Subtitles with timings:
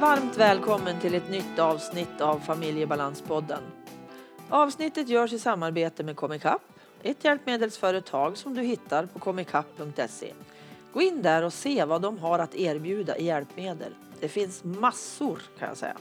[0.00, 3.62] Varmt välkommen till ett nytt avsnitt av Familjebalanspodden.
[4.48, 6.62] Avsnittet görs i samarbete med Comicap,
[7.02, 10.32] ett hjälpmedelsföretag som du hittar på comicap.se.
[10.92, 13.94] Gå in där och se vad de har att erbjuda i hjälpmedel.
[14.20, 15.96] Det finns massor kan jag säga.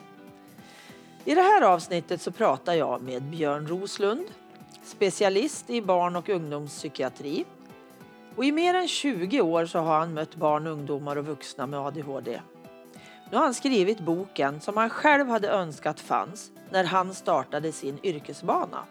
[1.26, 4.26] I det här avsnittet så pratar jag med Björn Roslund,
[4.84, 7.45] specialist i barn och ungdomspsykiatri.
[8.35, 11.79] Och I mer än 20 år så har han mött barn, ungdomar och vuxna med
[11.79, 12.40] ADHD.
[13.31, 17.99] Nu har han skrivit boken som han själv hade önskat fanns när han startade sin
[18.03, 18.83] yrkesbana.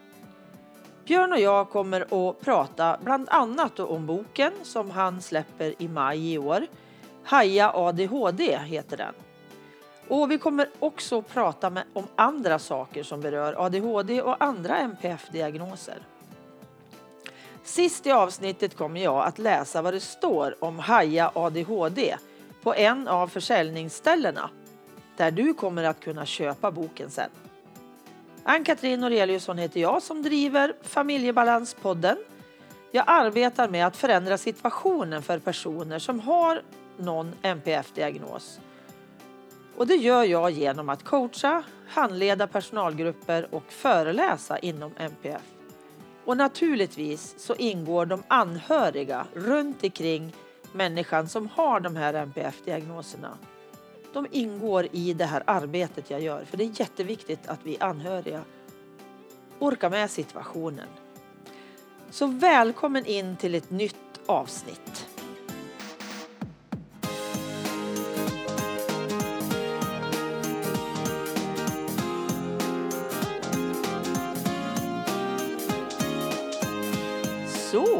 [1.04, 6.32] Björn och jag kommer att prata bland annat om boken som han släpper i maj
[6.32, 6.66] i år.
[7.24, 9.14] Haja ADHD heter den.
[10.08, 14.78] Och vi kommer också att prata med, om andra saker som berör ADHD och andra
[14.78, 15.98] NPF-diagnoser.
[17.64, 22.16] Sist i avsnittet kommer jag att läsa vad det står om Haja ADHD
[22.68, 24.50] på en av försäljningsställena
[25.16, 27.30] där du kommer att kunna köpa boken sen.
[28.44, 32.16] Ann-Katrin Noreliusson heter jag som driver Familjebalanspodden.
[32.92, 36.62] Jag arbetar med att förändra situationen för personer som har
[36.98, 38.60] någon NPF-diagnos.
[39.76, 45.42] Och det gör jag genom att coacha, handleda personalgrupper och föreläsa inom NPF.
[46.24, 50.32] Och naturligtvis så ingår de anhöriga runt omkring
[50.72, 53.38] människan som har de här NPF-diagnoserna.
[54.12, 58.42] De ingår i det här arbetet jag gör, för det är jätteviktigt att vi anhöriga
[59.58, 60.88] orkar med situationen.
[62.10, 65.07] Så välkommen in till ett nytt avsnitt.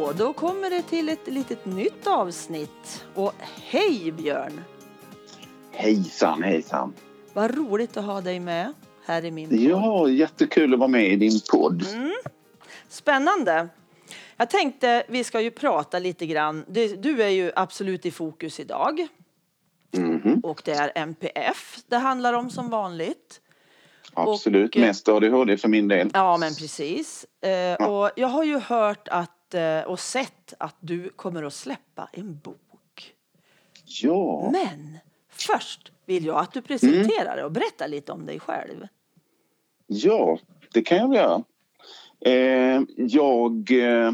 [0.08, 3.04] Så, då kommer det till ett litet nytt avsnitt.
[3.14, 4.60] Och hej Björn!
[5.72, 6.94] Hejsan, hejsan!
[7.32, 8.72] Vad roligt att ha dig med
[9.04, 9.58] här i min podd.
[9.58, 11.86] Ja, jättekul att vara med i din podd.
[11.94, 12.12] Mm.
[12.88, 13.68] Spännande!
[14.36, 16.64] Jag tänkte, vi ska ju prata lite grann.
[16.98, 19.06] Du är ju absolut i fokus idag.
[19.91, 20.41] Mhm.
[20.42, 23.41] Och det är MPF det handlar om som vanligt.
[24.14, 26.10] Absolut, Och, eh, mest ADHD för min del.
[26.14, 27.26] Ja, men precis.
[27.42, 32.09] Eh, och jag har ju hört att, eh, och sett att du kommer att släppa
[32.12, 33.14] en bok.
[33.84, 34.98] Ja, Men
[35.31, 38.86] först vill jag att du presenterar dig och berättar lite om dig själv.
[39.86, 40.38] ja,
[40.72, 41.42] det kan jag göra.
[42.20, 44.12] Eh, jag eh,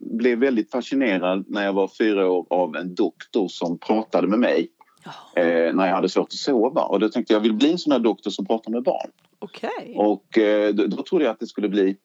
[0.00, 4.68] blev väldigt fascinerad när jag var fyra år av en doktor som pratade med mig
[5.36, 6.82] eh, när jag hade svårt att sova.
[6.82, 9.10] Och då tänkte jag, jag vill bli en sån doktor som pratar med barn.
[9.38, 9.94] Okej.
[9.96, 10.38] Och
[10.74, 11.96] då, då trodde jag att det skulle bli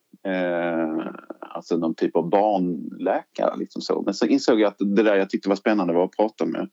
[1.53, 3.58] alltså någon typ av barnläkare.
[3.58, 4.02] Liksom så.
[4.02, 6.69] Men så insåg jag att det där jag tyckte var spännande var att prata med,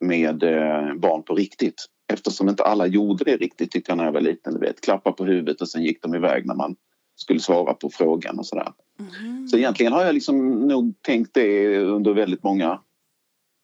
[0.00, 1.86] med eh, barn på riktigt.
[2.12, 4.54] Eftersom inte alla gjorde det riktigt tyckte jag när jag var liten.
[4.54, 6.76] Du vet, klappa på huvudet och sen gick de iväg när man
[7.16, 8.72] skulle svara på frågan och sådär.
[8.98, 9.48] Mhm.
[9.48, 12.80] Så egentligen har jag liksom nog tänkt det under väldigt många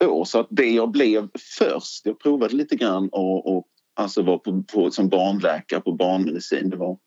[0.04, 0.24] år.
[0.24, 1.28] Så att det jag blev
[1.58, 6.70] först, jag provade lite grann och, och alltså var på, på, som barnläkare på barnmedicin.
[6.70, 6.98] Det var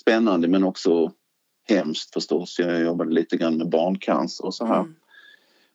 [0.00, 1.12] spännande men också
[1.68, 2.58] hemskt förstås.
[2.58, 4.80] Jag jobbade lite grann med barncancer och så här.
[4.80, 4.94] Mm.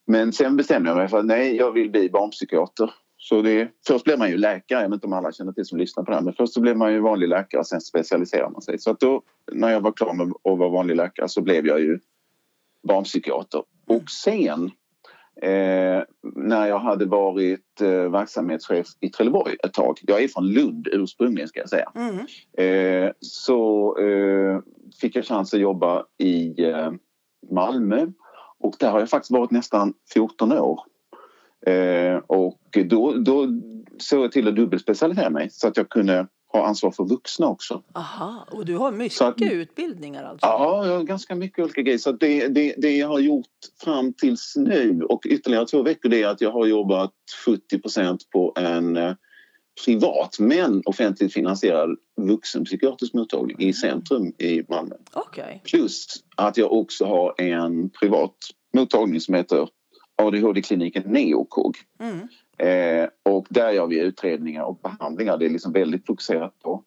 [0.06, 2.94] Men sen bestämde jag mig för att nej, jag vill bli barnpsykiater.
[3.18, 5.78] Så det, först blev man ju läkare, jag vet inte om alla känner till som
[5.78, 8.50] lyssnar på det här, men först så blev man ju vanlig läkare och sen specialiserar
[8.50, 8.80] man sig.
[8.80, 11.80] Så att då, när jag var klar med att vara vanlig läkare så blev jag
[11.80, 12.00] ju
[12.88, 13.64] barnpsykiater.
[13.88, 14.72] Och sen
[15.42, 16.04] eh,
[16.36, 21.48] när jag hade varit eh, verksamhetschef i Trelleborg ett tag, jag är från Lund ursprungligen
[21.48, 23.06] ska jag säga, Mm.
[23.06, 24.60] eh, så eh,
[25.02, 26.92] fick jag chans att jobba i eh,
[27.52, 28.08] Malmö
[28.60, 30.80] och där har jag faktiskt varit nästan 14 år.
[31.66, 33.48] Eh, och då, då
[33.98, 37.84] såg jag till att dubbelspecialisera mig så att jag kunde ha ansvar för vuxna också.
[37.94, 40.48] Aha, och du har mycket att- utbildningar alltså?
[40.48, 41.98] Ja, jag har ganska mycket olika grejer.
[41.98, 43.48] Så det, det, det jag har gjort
[43.84, 47.14] fram tills nu och ytterligare två veckor det är att jag har jobbat
[47.48, 49.14] 70% på en eh,
[49.86, 54.96] privat men offentligt finansierad vuxenpsykiatrisk mottagning i centrum i Malmö.
[55.14, 55.62] Okej.
[55.66, 56.06] Plus
[56.36, 58.36] att jag också har en privat
[58.74, 59.70] mottagning som heter
[60.22, 61.78] ADHD-kliniken Neokog.
[62.00, 62.28] Mm.
[62.62, 65.38] Eh, och där gör vi utredningar och behandlingar.
[65.38, 66.84] Det är liksom väldigt fokuserat på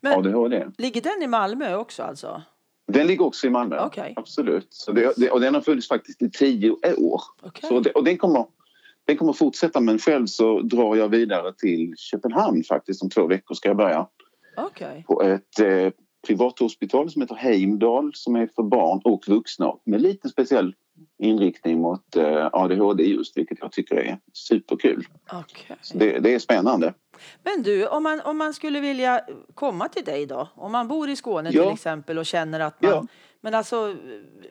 [0.00, 0.66] Men ADHD.
[0.78, 2.42] ligger den i Malmö också alltså?
[2.86, 3.78] Den ligger också i Malmö.
[3.80, 4.12] Okej.
[4.16, 4.84] Absolut.
[4.94, 7.22] Det, det, och den har funnits faktiskt i tio år.
[7.42, 7.68] Okej.
[7.68, 8.46] Så det, och den kommer,
[9.04, 13.02] den kommer fortsätta men själv så drar jag vidare till Köpenhamn faktiskt.
[13.02, 14.06] Om två veckor ska jag börja
[14.56, 15.04] Okej.
[15.06, 15.90] på ett eh,
[16.26, 20.74] privathospital som heter Heimdal som är för barn och vuxna med lite speciell
[21.18, 25.06] inriktning mot eh, ADHD just vilket jag tycker är superkul.
[25.82, 26.94] Så det, det är spännande.
[27.42, 29.20] Men du, om man, om man skulle vilja
[29.54, 30.48] komma till dig då?
[30.54, 31.64] Om man bor i Skåne Ja.
[31.64, 32.90] till exempel och känner att man...
[32.90, 33.06] Ja.
[33.40, 33.96] Men alltså,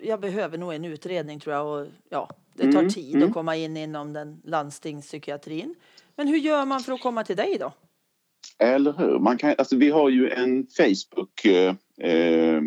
[0.02, 3.28] jag behöver nog en utredning tror jag och ja, det tar Mm, tid mm.
[3.28, 5.76] att komma in inom den landstingspsykiatrin.
[6.16, 7.72] Men hur gör man för att komma till dig då?
[8.60, 9.20] Eller hur?
[9.20, 11.76] Man kan, alltså, vi har ju en Facebook eh,
[12.12, 12.62] eh,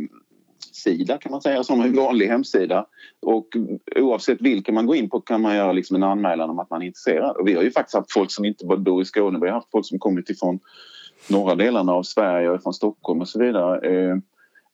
[0.72, 2.86] sida kan man säga som en vanlig hemsida
[3.20, 3.48] och
[3.96, 6.82] oavsett vilken man går in på kan man göra liksom en anmälan om att man
[6.82, 7.36] är intresserad.
[7.36, 9.54] Och vi har ju faktiskt haft folk som inte bara bor i Skåne, vi har
[9.54, 10.60] haft folk som kommit ifrån
[11.28, 13.88] norra delarna av Sverige och från Stockholm och så vidare.
[13.88, 14.16] Eh,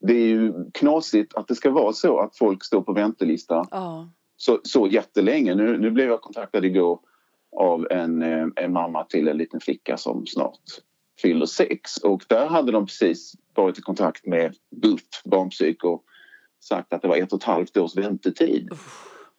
[0.00, 4.08] det är ju knasigt att det ska vara så att folk står på väntelista Ja.
[4.36, 5.54] så, så jättelänge.
[5.54, 6.98] Nu, nu blev jag kontaktad igår
[7.56, 8.22] av en,
[8.56, 10.60] en mamma till en liten flicka som snart
[11.22, 16.04] fyller sex och där hade de precis varit i kontakt med BUP, barnpsyk och
[16.60, 18.68] sagt att det var ett och ett halvt års väntetid.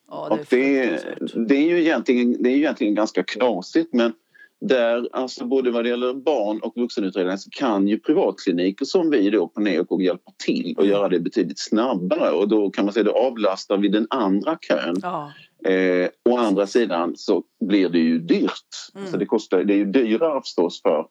[0.10, 1.48] ja Och det, är- fruktansvärt.
[1.50, 4.14] det, är ju egentligen, det är ju egentligen ganska knasigt men
[4.62, 9.30] där, alltså både vad det gäller barn och vuxenutredningar så kan ju privatkliniker som vi
[9.30, 13.04] då på NeoKog hjälpa till och göra det betydligt snabbare och då kan man säga
[13.04, 14.96] då avlastar vi den andra kön.
[15.02, 15.32] Ja.
[15.72, 18.92] Eh, å andra sidan så blir det ju dyrt.
[18.96, 19.08] Mm.
[19.12, 21.06] Så det, kostar, det är ju dyrare förstås för,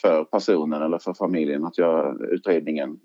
[0.00, 2.98] för personen eller för familjen att göra utredningen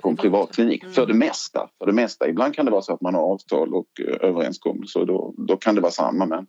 [0.00, 0.82] på en privatklinik.
[0.82, 0.94] Mm.
[0.94, 1.70] För det mesta.
[1.78, 2.28] För det mesta.
[2.28, 5.74] Ibland kan det vara så att man har avtal och eh, överenskommelser då, då kan
[5.74, 6.26] det vara samma.
[6.26, 6.46] Men,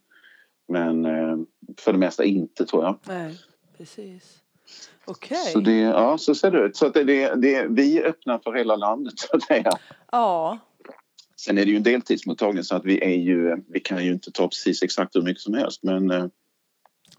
[0.67, 1.37] men eh,
[1.79, 2.99] för det mesta inte tror jag.
[3.07, 3.35] Nej,
[3.77, 4.41] precis.
[5.05, 5.37] Okej.
[5.37, 6.75] Så, det, ja, så ser det ut.
[6.75, 9.71] Så att det, det, det, vi är öppna för hela landet så att säga.
[10.11, 10.59] Ja.
[11.35, 14.31] Sen är det ju en deltidsmottagning så att vi är ju, vi kan ju inte
[14.31, 16.25] ta precis exakt hur mycket som helst men eh,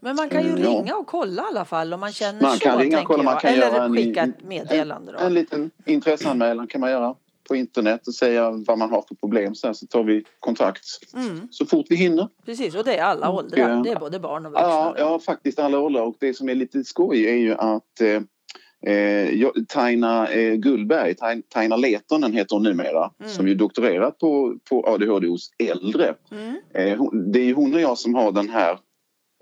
[0.04, 2.52] Men man kan ju Mm, ringa och kolla i alla fall om man känner Man
[2.52, 2.58] så.
[2.58, 5.12] kan ringa och kolla, man kan Eller en- skicka ett meddelande.
[5.12, 5.18] Då.
[5.18, 7.14] En liten intresseanmälan kan man göra
[7.48, 9.54] på internet och säga vad man har för problem.
[9.54, 10.84] Sen så tar vi kontakt
[11.14, 12.28] Mm, så fort vi hinner.
[12.46, 13.70] precis, och det är alla Och, åldrar.
[13.70, 14.68] eh, Det är både barn och vuxna.
[14.68, 16.02] Ja, ja, faktiskt alla åldrar.
[16.02, 21.42] Och det som är lite skoj är ju att eh, eh, Taina eh, Gullberg, Tain-
[21.48, 23.32] Taina Letonen heter hon numera, Mm.
[23.32, 26.14] som ju doktorerat på, på ADHD hos äldre.
[26.30, 26.56] Mm.
[26.74, 28.78] Eh, hon, det är ju hon och jag som har den här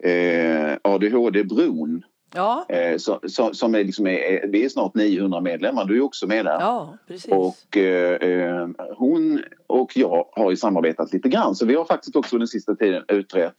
[0.02, 2.02] eh, ADHD-bron
[2.35, 6.00] Ja, eh, så, så, som är, liksom är, vi är snart 900 medlemmar, du är
[6.02, 6.61] också med där.
[6.61, 7.32] ja, precis.
[7.32, 12.17] Och eh, eh, hon och jag har ju samarbetat lite grann så vi har faktiskt
[12.17, 13.55] också den sista tiden utrett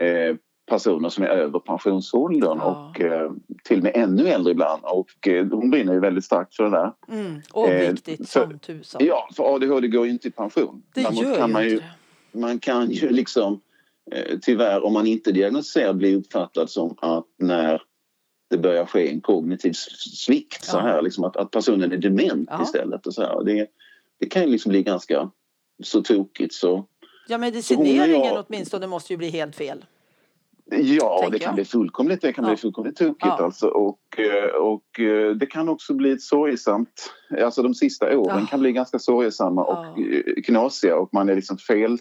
[0.00, 0.36] eh,
[0.70, 2.90] personer som är över pensionsåldern Ja.
[2.94, 3.30] och eh,
[3.64, 6.70] till och med ännu äldre ibland och eh, hon brinner ju väldigt starkt för det
[6.70, 6.92] där.
[7.08, 7.40] Mm.
[7.52, 9.00] Och eh, viktigt för- som tusan.
[9.04, 10.82] Ja, för ADHD går ju inte i pension.
[10.94, 11.84] det Däremot gör kan ju man ju inte
[12.32, 12.38] det.
[12.38, 13.58] man kan ju liksom eh,
[14.42, 17.82] tyvärr om man inte är diagnostiserad bli uppfattad som att när
[18.50, 19.72] det börjar ske en kognitiv
[20.16, 20.80] svikt så Ja.
[20.80, 22.62] här liksom att, att personen är dement Ja.
[22.62, 23.44] istället och så här.
[23.44, 23.66] Det,
[24.20, 25.30] det kan ju liksom bli ganska
[25.82, 26.84] så tokigt så
[27.28, 29.84] Ja, medicineringen jag- åtminstone måste ju bli helt fel.
[30.70, 31.54] ja det kan jag.
[31.54, 32.50] bli fullkomligt det kan Ja.
[32.50, 33.44] bli fullkomligt tokigt Ja.
[33.44, 37.12] alltså och, eh, och eh, det kan också bli sorgsamt
[37.42, 38.46] alltså de sista åren Ja.
[38.46, 39.88] kan bli ganska sorgesamma Ja.
[39.90, 41.98] och eh, knasiga och man är liksom fel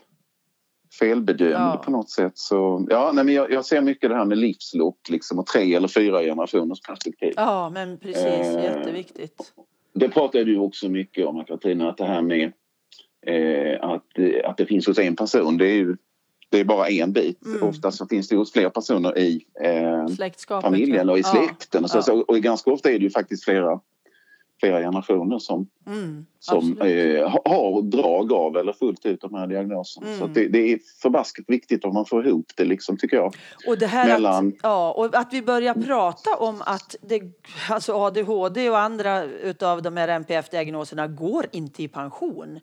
[1.02, 1.82] felbedömd Ja.
[1.86, 2.38] på något sätt.
[2.38, 5.76] Så, ja, nej, men jag, jag ser mycket det här med livslopp liksom, och tre
[5.76, 7.34] eller fyra generationers perspektiv.
[7.36, 8.26] Ja, men precis.
[8.26, 9.54] Eh, Jätteviktigt.
[9.94, 12.52] Det pratar du också mycket om, Katarina, att det här med
[13.28, 15.98] eh, att, eh, att det finns hos en person, det är ju
[16.50, 17.46] det är bara en bit.
[17.46, 17.64] Mm.
[17.64, 21.28] Oftast så finns det hos flera personer i eh, familjen och i ja.
[21.28, 21.84] släkten.
[21.84, 22.24] Och, så, Ja.
[22.28, 23.80] och ganska ofta är det ju faktiskt flera,
[24.62, 29.48] flera generationer som, Mm, som eh, ha- har drag av eller fullt ut de här
[29.48, 30.08] diagnoserna.
[30.08, 30.20] Mm.
[30.20, 33.36] Så det, det är förbaskat viktigt om man får ihop det liksom, tycker jag.
[33.68, 37.22] Och det här mellan- att, ja, och att vi börjar prata om att det,
[37.70, 42.60] alltså ADHD och andra utav de här NPF-diagnoserna går inte i pension.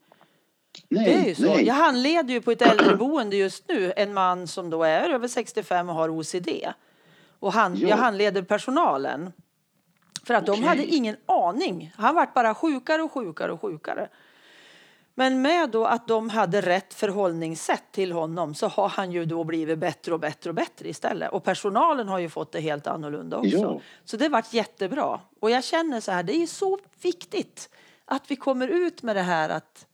[0.88, 1.43] Nej, Det är ju så.
[1.43, 1.67] nej.
[1.67, 5.88] Jag handleder ju på ett äldreboende just nu en man som då är över 65
[5.88, 6.49] och har OCD.
[7.40, 7.88] Och han, Ja.
[7.88, 9.33] jag handleder personalen.
[10.28, 10.64] För att de Okej.
[10.64, 11.92] hade ingen aning.
[11.97, 14.08] Han vart bara sjukare och sjukare och sjukare.
[15.14, 19.44] Men med då att de hade rätt förhållningssätt till honom så har han ju då
[19.44, 21.32] blivit bättre och bättre och bättre istället.
[21.32, 23.56] Och personalen har ju fått det helt annorlunda också.
[23.56, 23.80] Ja.
[24.04, 25.20] Så det vart jättebra.
[25.40, 27.70] Och jag känner så här, det är så viktigt
[28.04, 29.87] att vi kommer ut med det här att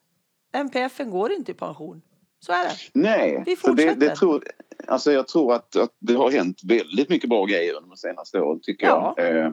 [0.53, 2.03] NPFen går inte i pension.
[2.47, 2.71] Så är det.
[3.01, 4.17] Nej, Vi för det, det fortsätter.
[4.17, 4.45] tror,
[4.87, 8.41] alltså jag tror att, att det har hänt väldigt mycket bra grejer under de senaste
[8.41, 9.15] åren tycker Ja.
[9.17, 9.39] jag.
[9.39, 9.51] Eh,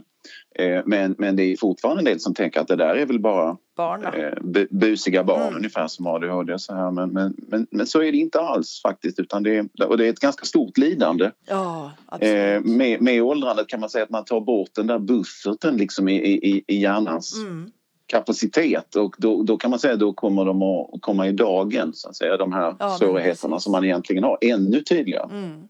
[0.56, 3.20] eh, men, men det är fortfarande en del som tänker att det där är väl
[3.20, 4.14] bara Barna.
[4.14, 5.56] eh, bu- busiga barn Mm.
[5.56, 6.92] ungefär som ADHD så här.
[6.92, 10.06] Men, men, men, men så är det inte alls faktiskt utan det är, och det
[10.06, 11.32] är ett ganska stort lidande.
[11.48, 11.92] Ja.
[12.20, 16.10] Eh, med, med åldrandet kan man säga att man tar bort den där bufferten liksom
[16.10, 17.72] i, i, i hjärnans Mm.
[18.12, 22.10] Kapacitet och då, då kan man säga då kommer de att komma i dagen så
[22.10, 25.30] att säga de här Ja, svårigheterna som man egentligen har ännu tydligare.
[25.32, 25.68] Mm.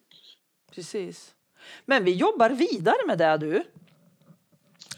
[0.75, 1.31] Precis.
[1.85, 3.63] Men vi jobbar vidare med det du.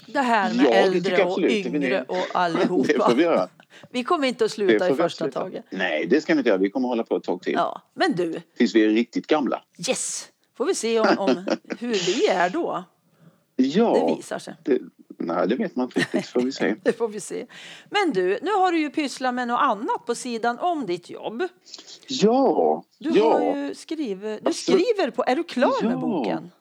[0.05, 1.41] Det här med Ja, det äldre och.
[1.41, 3.09] Det yngre och Det allihopa.
[3.09, 3.47] får vi göra.
[3.91, 5.31] Vi kommer inte att Det sluta i första göra.
[5.33, 5.65] taget.
[5.69, 6.57] Nej, det ska vi inte göra.
[6.59, 7.53] Vi kommer hålla på ett tag till.
[7.53, 9.63] Ja, men du, Tills vi är riktigt gamla.
[9.89, 10.29] yes!
[10.57, 11.29] Får vi se om, om
[11.79, 12.83] hur vi är då.
[13.55, 14.07] Ja.
[14.09, 14.55] Det visar sig.
[14.63, 14.79] Det,
[15.23, 16.25] nej, det vet man inte riktigt.
[16.25, 16.75] Får vi se.
[16.83, 17.45] Det får vi se.
[17.89, 21.43] Men du, nu har du ju pysslat med något annat på sidan om ditt jobb.
[22.07, 23.33] Ja, Du ja.
[23.33, 25.97] har ju skrivit, du Alltså, skriver på, är du klar med ja.
[25.97, 26.51] boken?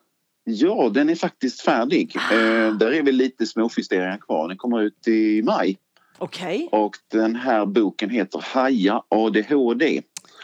[0.44, 2.16] Ja, den är faktiskt färdig.
[2.30, 2.34] Ah.
[2.34, 4.48] Eh, där är väl lite småjusteringar kvar.
[4.48, 5.78] Den kommer ut i maj.
[6.18, 6.68] Okej.
[6.72, 10.02] Och den här boken heter Haja ADHD.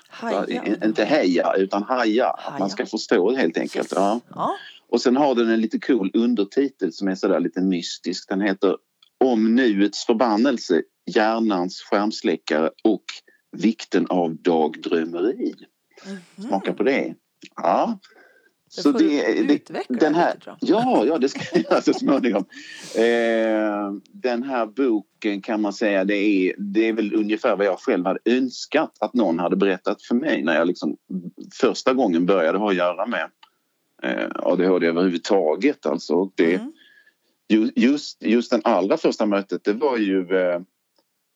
[0.08, 0.44] Haja.
[0.48, 2.26] Ja, Inte heja, utan haja.
[2.26, 2.58] Att Haja.
[2.58, 3.92] man ska förstå det helt enkelt.
[3.92, 3.92] Yes.
[3.96, 4.20] Ja.
[4.34, 4.56] Ja.
[4.88, 8.28] Och sen har den en lite cool undertitel som är sådär lite mystisk.
[8.28, 8.76] Den heter
[9.24, 13.04] Om nuets förbannelse, hjärnans skärmsläckare och
[13.56, 15.54] vikten av dagdrömmeri.
[16.06, 16.48] Mhm.
[16.48, 17.14] Smaka på det.
[17.56, 17.98] Ja.
[18.76, 19.22] Det får du
[19.54, 20.56] utveckla den här, lite.
[20.60, 22.44] Ja, ja, det ska jag göra så småningom.
[22.94, 27.78] Eh, den här boken kan man säga det är, det är väl ungefär vad jag
[27.78, 30.96] själv hade önskat att någon hade berättat för mig när jag liksom
[31.60, 33.30] första gången började ha att göra med
[34.34, 35.86] ADHD överhuvudtaget.
[35.86, 36.30] Alltså.
[36.34, 36.72] Det, Mm.
[37.48, 40.60] ju- just, just den allra första mötet det var ju eh,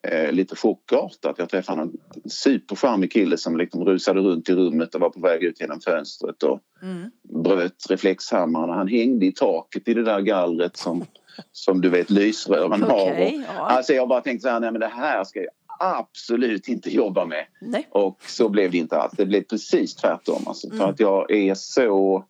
[0.08, 1.34] eh, lite chockartat.
[1.38, 1.92] Jag träffade en
[2.30, 6.42] supercharmig kille som liksom rusade runt i rummet och var på väg ut genom fönstret
[6.42, 7.10] och Mm.
[7.42, 11.04] bröt reflexhammaren han hängde i taket i det där gallret som,
[11.52, 13.10] som du vet lysrören har.
[13.12, 13.60] Okej, Och, ja.
[13.68, 15.50] alltså jag bara tänkte så här, nej men det här ska jag
[15.80, 17.46] absolut inte jobba med.
[17.60, 17.86] Nej.
[17.90, 19.12] Och så blev det inte alls.
[19.16, 20.42] Det blev precis tvärtom.
[20.46, 20.88] Alltså, För Mm.
[20.90, 22.24] att jag är så...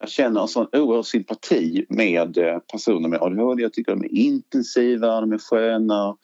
[0.00, 3.62] Jag känner en sån oerhörd sympati med eh, personer med ADHD.
[3.62, 6.16] Jag tycker de är intensiva, de är sköna,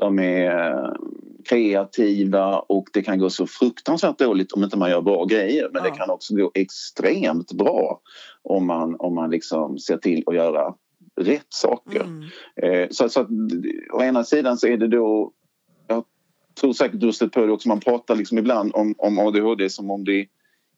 [0.00, 0.92] de är eh,
[1.48, 5.70] kreativa och det kan gå så fruktansvärt dåligt om inte man gör bra grejer.
[5.72, 5.90] Men Ja.
[5.90, 8.00] det kan också gå extremt bra
[8.42, 10.74] om man, om man liksom ser till att göra
[11.20, 12.00] rätt saker.
[12.00, 12.22] Mm.
[12.62, 13.28] Eh, så, så att,
[13.92, 15.32] å ena sidan så är det då...
[15.86, 16.04] Jag
[16.60, 17.68] tror säkert du har stött på det också.
[17.68, 20.26] Man pratar liksom ibland om, om ADHD som om det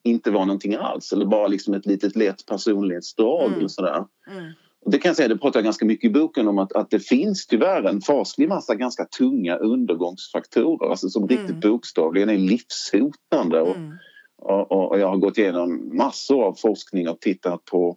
[0.04, 3.46] inte var någonting alls eller bara liksom ett litet lätt personlighetsdrag.
[3.46, 3.58] Mm.
[3.58, 4.04] Eller sådär.
[4.30, 4.52] Mm.
[4.86, 7.00] Det kan jag säga, det pratar jag ganska mycket i boken om att, att det
[7.00, 11.36] finns tyvärr en faslig massa ganska tunga undergångsfaktorer alltså som Mm.
[11.36, 13.60] riktigt bokstavligen är livshotande.
[13.60, 13.92] Och, Mm.
[14.38, 17.96] och, och, och jag har gått igenom massor av forskning och tittat på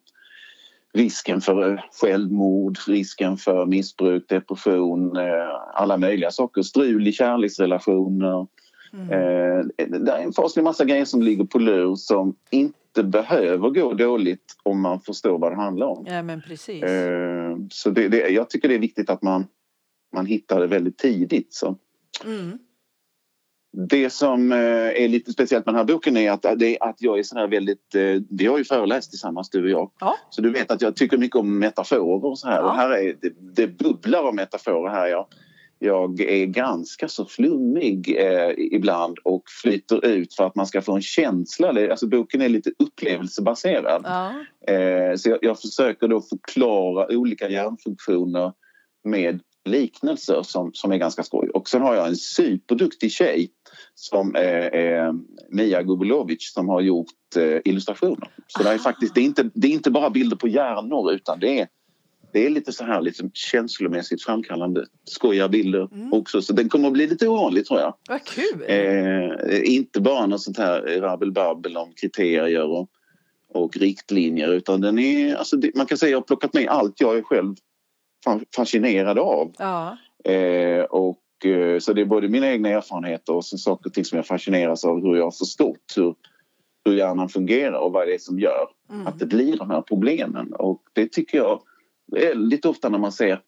[0.94, 5.24] risken för eh, självmord, risken för missbruk, depression, eh,
[5.74, 6.62] alla möjliga saker.
[6.62, 8.48] Strul i kärleksrelationer.
[8.96, 9.10] Mm.
[9.12, 9.66] Eh,
[10.00, 14.56] det är en faslig massa grejer som ligger på lur som inte behöver gå dåligt
[14.64, 16.06] om man förstår vad det handlar om.
[16.08, 16.84] Ja, men precis.
[16.84, 19.46] Eh, så det, det, jag tycker det är viktigt att man,
[20.14, 21.54] man hittar det väldigt tidigt.
[21.54, 21.76] Så.
[22.26, 22.60] Mm.
[23.90, 24.58] Det som eh,
[25.04, 27.38] är lite speciellt med den här boken är att, det är att jag är sån
[27.38, 27.96] här väldigt...
[28.30, 29.92] Vi har ju föreläst tillsammans du och jag.
[30.00, 30.16] Ja.
[30.30, 32.62] Så du vet att jag tycker mycket om metaforer och så här.
[32.62, 32.70] Ja.
[32.70, 35.08] Och här är, det, det bubblar av metaforer här.
[35.08, 35.28] Jag,
[35.80, 40.96] jag är ganska så flummig eh, ibland och flyter ut för att man ska få
[40.96, 41.68] en känsla.
[41.90, 44.02] Alltså boken är lite upplevelsebaserad.
[44.06, 44.34] Ja.
[44.74, 48.54] Eh, så jag, jag försöker då förklara olika hjärnfunktioner
[49.04, 51.50] med liknelser som, som är ganska skoj.
[51.50, 53.50] Och sen har jag en superduktig tjej
[53.96, 55.14] som är, är
[55.50, 58.30] Mia Gubulovic som har gjort eh, illustrationer.
[58.48, 61.40] Så det är faktiskt det är inte, det är inte bara bilder på hjärnor utan
[61.40, 61.68] det är,
[62.36, 66.14] det är lite så här lite känslomässigt framkallande skojiga bilder Mm.
[66.14, 66.42] också.
[66.42, 67.94] Så den kommer att bli lite ovanlig tror jag.
[68.10, 68.64] Vad kul!
[68.68, 72.90] Eh, inte bara något sånt här rabbel-babbel om kriterier och,
[73.54, 76.68] och riktlinjer utan den är, alltså det, man kan säga att jag har plockat med
[76.68, 77.56] allt jag är själv
[78.28, 79.52] fa- fascinerad av.
[79.58, 79.98] Ja.
[80.32, 84.16] Eh, och, eh, så det är både mina egna erfarenheter och saker och ting som
[84.16, 86.16] jag fascineras av hur jag har förstått hur,
[86.86, 89.08] hur hjärnan fungerar och vad det är som gör Mm.
[89.08, 90.54] att det blir de här problemen.
[90.54, 91.62] Och det tycker jag
[92.12, 93.42] väldigt ofta när man ser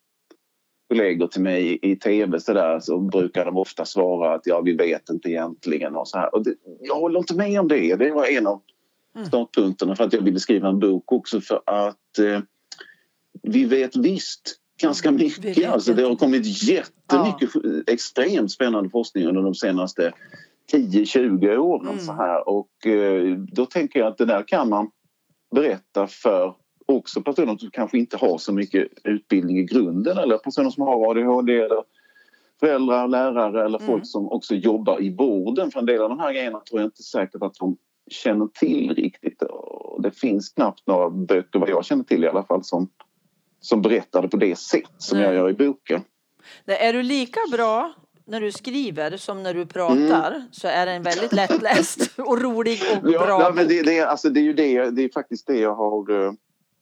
[0.89, 4.73] kollegor till mig i tv så, där, så brukar de ofta svara att ja, vi
[4.73, 5.95] vet inte egentligen.
[5.95, 6.35] Och så här.
[6.35, 7.95] Och det, jag håller inte med om det.
[7.95, 8.61] Det var en av
[9.17, 9.27] Mm.
[9.27, 12.39] startpunkterna för att jag ville skriva en bok också för att eh,
[13.43, 15.69] vi vet visst ganska Vi mycket.
[15.69, 17.49] Alltså, det har kommit jättemycket
[17.87, 20.13] extremt spännande forskning under de senaste
[20.73, 21.87] 10-20 åren.
[21.87, 21.99] Mm.
[21.99, 22.49] Så här.
[22.49, 24.91] Och eh, då tänker jag att det där kan man
[25.55, 26.55] berätta för
[26.87, 31.11] också personer som kanske inte har så mycket utbildning i grunden eller personer som har
[31.11, 31.83] ADHD eller
[32.59, 33.91] föräldrar, lärare eller Mm.
[33.91, 35.71] folk som också jobbar i vården.
[35.71, 37.77] För en del av de här grejerna tror jag inte säkert att de
[38.11, 39.41] känner till riktigt.
[39.41, 42.89] Och det finns knappt några böcker, vad jag känner till i alla fall, som,
[43.59, 45.27] som berättar det på det sätt som Nej.
[45.27, 46.01] jag gör i boken.
[46.65, 47.93] Nej, Är du lika bra
[48.25, 50.47] när du skriver som när du pratar mm.
[50.51, 53.41] så är den väldigt lättläst och rolig och bra.
[53.41, 56.25] Ja, men det, det, alltså, det är ju det, det är faktiskt det jag har
[56.25, 56.31] eh,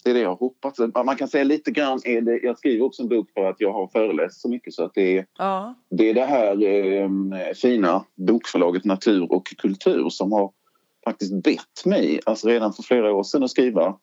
[0.05, 0.79] det är det jag har hoppats.
[1.05, 3.73] Man kan säga lite grann är det, jag skriver också en bok för att jag
[3.73, 5.75] har föreläst så mycket så att det är, ja.
[5.89, 10.51] det, är det här eh, fina bokförlaget Natur och kultur som har
[11.03, 13.97] faktiskt bett mig, alltså redan för flera år sedan att skriva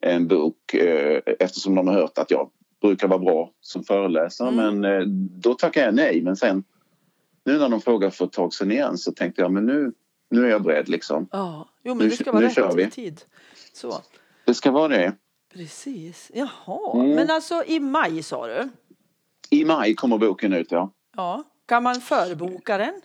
[0.00, 4.80] en bok eh, eftersom de har hört att jag brukar vara bra som föreläsare mm.
[4.80, 5.06] men eh,
[5.42, 6.64] då tackade jag nej men sen
[7.44, 9.92] nu när de frågade för ett tag sedan igen så tänkte jag men nu,
[10.30, 11.28] nu är jag beredd liksom.
[11.32, 13.20] Ja, jo men nu, det ska vara rätt tid.
[13.72, 13.92] Så.
[14.44, 15.12] Det ska vara det.
[15.52, 16.94] Precis, jaha.
[16.94, 17.10] Mm.
[17.10, 18.68] Men alltså i maj sa du?
[19.50, 20.90] I maj kommer boken ut ja.
[21.16, 23.00] Ja, kan man förboka den?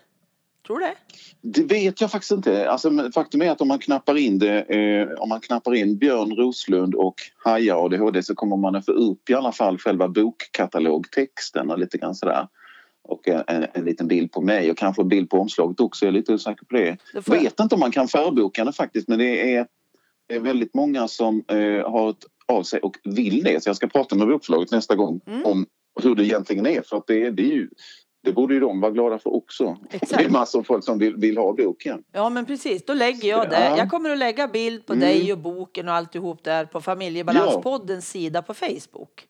[0.67, 0.95] Tror du det?
[1.41, 2.69] Det vet jag faktiskt inte.
[2.69, 6.35] Alltså, faktum är att om man knappar in det, eh, om man knappar in Björn
[6.35, 11.71] Roslund och Haja ADHD så kommer man att få upp i alla fall själva bokkatalogtexten
[11.71, 12.47] och lite grann sådär.
[13.03, 16.05] Och en, en, liten bild på mig och kanske en bild på omslaget också.
[16.05, 16.97] Jag är lite osäker på det.
[17.13, 19.67] det vet inte om man kan förboka det faktiskt men det är,
[20.27, 23.63] det är väldigt många som eh, har ett av sig och vill det.
[23.63, 25.45] Så jag ska prata med bokförlaget nästa gång mm.
[25.45, 25.65] om
[26.03, 26.81] hur det egentligen är.
[26.81, 27.69] För att det, det, är ju,
[28.23, 29.77] det borde ju de vara glada för också.
[29.89, 30.17] Exakt.
[30.17, 32.03] Det är massor av folk som vill, vill ha boken.
[32.13, 33.73] Ja men precis, då lägger jag det.
[33.77, 35.07] Jag kommer att lägga bild på mm.
[35.07, 38.19] dig och boken och alltihop där på Familjebalanspoddens ja.
[38.19, 39.27] sida på Facebook.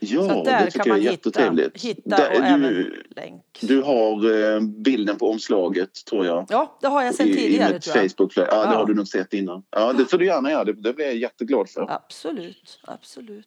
[0.00, 1.10] Ja, så där det tycker kan man jag är.
[1.10, 3.42] Hitta, hitta och du, även länk.
[3.60, 6.46] Du har eh, bilden på omslaget tror jag.
[6.48, 7.70] Ja, det har jag sett tidigare.
[7.70, 9.62] I mitt Facebook ja, ja, det har du nog sett innan.
[9.70, 10.64] Ja, det får du gärna göra.
[10.64, 11.90] Det, det blir jag jätteglad för.
[11.90, 13.46] Absolut, absolut.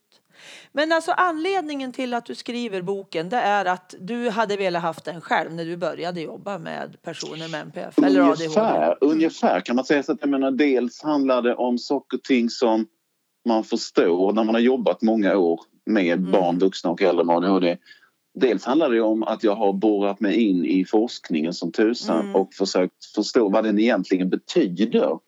[0.72, 5.05] Men alltså anledningen till att du skriver boken det är att du hade velat haft
[5.05, 8.96] den själv när du började jobba med personer med NPF eller ungefär, ADHD.
[9.01, 12.50] Ungefär kan man säga så att jag menar dels handlar det om saker och ting
[12.50, 12.88] som
[13.46, 16.31] man förstår när man har jobbat många år med mm.
[16.31, 17.77] barn, vuxna och äldre med ADHD.
[18.33, 22.35] Dels handlar det om att jag har borrat mig in i forskningen som tusan mm.
[22.35, 25.20] och försökt förstå vad den egentligen betyder.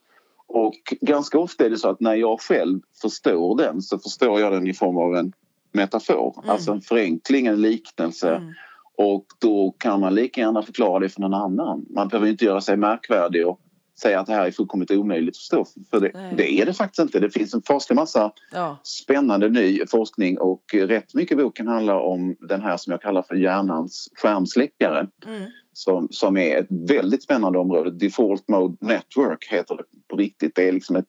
[0.48, 4.52] Och ganska ofta är det så att när jag själv förstår den så förstår jag
[4.52, 5.34] den i form av en
[5.72, 6.50] metafor, mm.
[6.50, 8.36] alltså en förenkling, en liknelse.
[8.36, 8.54] Mm.
[8.98, 11.86] Och då kan man lika gärna förklara det för någon annan.
[11.89, 13.60] Man behöver inte göra sig märkvärdig och
[14.00, 15.66] säga att det här är fullkomligt omöjligt att förstå.
[15.90, 17.20] För det, det är det faktiskt inte.
[17.20, 18.78] Det finns en faslig massa ja.
[18.84, 23.36] spännande ny forskning och rätt mycket boken handlar om den här som jag kallar för
[23.36, 25.08] hjärnans skärmsläckare.
[25.26, 25.50] Mm.
[25.76, 27.92] Som, som är ett väldigt spännande område.
[27.92, 30.56] Default Mode Network heter det på riktigt.
[30.56, 31.08] Det är liksom ett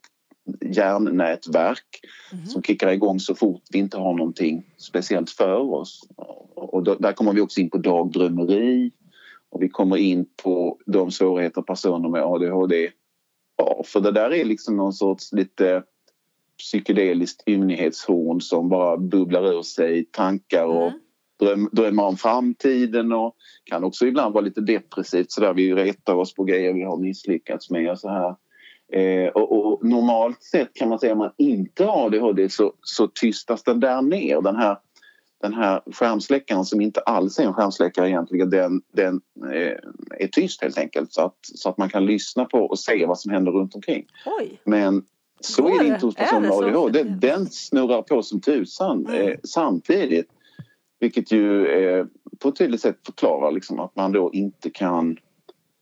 [0.60, 2.00] hjärnnätverk
[2.32, 2.46] mm.
[2.46, 6.00] som kickar igång så fort vi inte har någonting speciellt för oss.
[6.54, 8.90] Och då, där kommer vi också in på dagdrömmeri,
[9.50, 10.63] och vi kommer in på
[10.98, 12.90] de svårigheter personer med ADHD
[13.58, 13.82] har.
[13.82, 15.82] För det där är liksom någon sorts lite
[16.58, 21.00] psykedeliskt ymnighetshorn som bara bubblar ur sig tankar och mm.
[21.40, 25.54] dröm, drömmar om framtiden och kan också ibland vara lite depressivt sådär.
[25.54, 28.34] Vi retar oss på grejer vi har misslyckats med och så här.
[28.92, 33.06] Eh, och, och, normalt sett kan man säga om man inte har ADHD så, så
[33.06, 34.40] tystas den där ner.
[34.40, 34.76] Den här
[35.44, 39.20] den här skärmsläckaren som inte alls är en skärmsläckare egentligen den, den
[39.52, 39.80] är,
[40.18, 43.18] är tyst helt enkelt så att, så att man kan lyssna på och se vad
[43.18, 44.06] som händer runt omkring.
[44.40, 44.60] Oj.
[44.64, 45.04] Men
[45.40, 47.02] så Går är det inte hos personer med ADHD.
[47.02, 49.28] Den, den snurrar på som tusan mm.
[49.28, 50.26] eh, samtidigt.
[51.00, 52.06] Vilket ju eh,
[52.38, 55.16] på ett tydligt sätt förklarar liksom att man då inte kan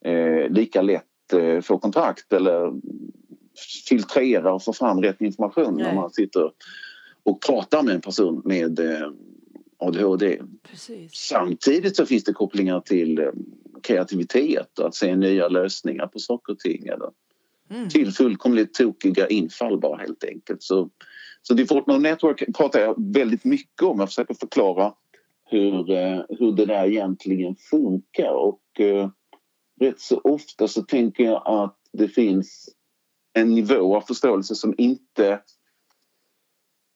[0.05, 2.73] eh, lika lätt eh, få kontakt eller
[3.89, 5.85] filtrera och få fram rätt information Nej.
[5.85, 6.51] när man sitter
[7.23, 9.09] och pratar med en person med eh,
[9.83, 10.43] ADHD.
[10.71, 11.15] Precis.
[11.15, 13.31] Samtidigt så finns det kopplingar till eh,
[13.83, 16.87] kreativitet och att se nya lösningar på saker och ting.
[16.87, 17.11] Eller
[17.71, 17.89] mm.
[17.89, 20.63] Till fullkomligt tokiga infall bara helt enkelt.
[20.63, 20.91] Så,
[21.43, 21.55] så
[21.87, 23.99] Mode Network pratar jag väldigt mycket om.
[23.99, 24.95] Jag försöker förklara
[25.51, 29.11] hur, eh, hur det där egentligen funkar och eh,
[29.81, 32.69] rätt så ofta så tänker jag att det finns
[33.33, 35.41] en nivå av förståelse som inte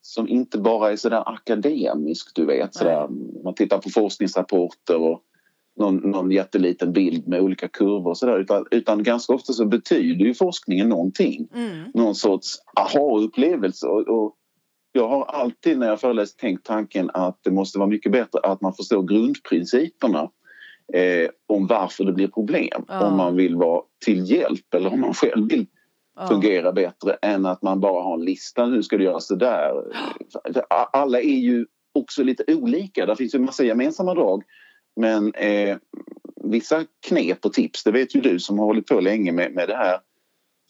[0.07, 2.75] som inte bara är sådär akademisk, du vet.
[2.75, 3.09] Sådär,
[3.45, 5.23] man tittar på forskningsrapporter och
[5.77, 8.39] någon, någon jätteliten bild med olika kurvor och sådär.
[8.39, 11.49] Utan, utan ganska ofta så betyder ju forskningen någonting.
[11.55, 11.85] Mm.
[11.95, 13.87] Någon sorts aha-upplevelse.
[13.87, 14.35] Och, och,
[14.93, 18.61] jag har alltid när jag föreläst tänkt tanken att det måste vara mycket bättre att
[18.61, 20.31] man förstår grundprinciperna
[20.93, 22.85] eh, om varför det blir problem.
[22.89, 23.07] Ja.
[23.07, 25.67] Om man vill vara till hjälp eller om man själv vill
[26.17, 26.27] ja.
[26.27, 28.67] fungera bättre än att man bara har en lista.
[28.67, 29.73] Nu ska det göras det där.
[30.93, 33.07] Alla är ju också lite olika.
[33.07, 34.43] Det finns ju en massa gemensamma drag.
[34.97, 35.77] Men eh,
[36.45, 39.69] vissa knep och tips, det vet ju du som har hållit på länge med, med
[39.69, 39.99] det här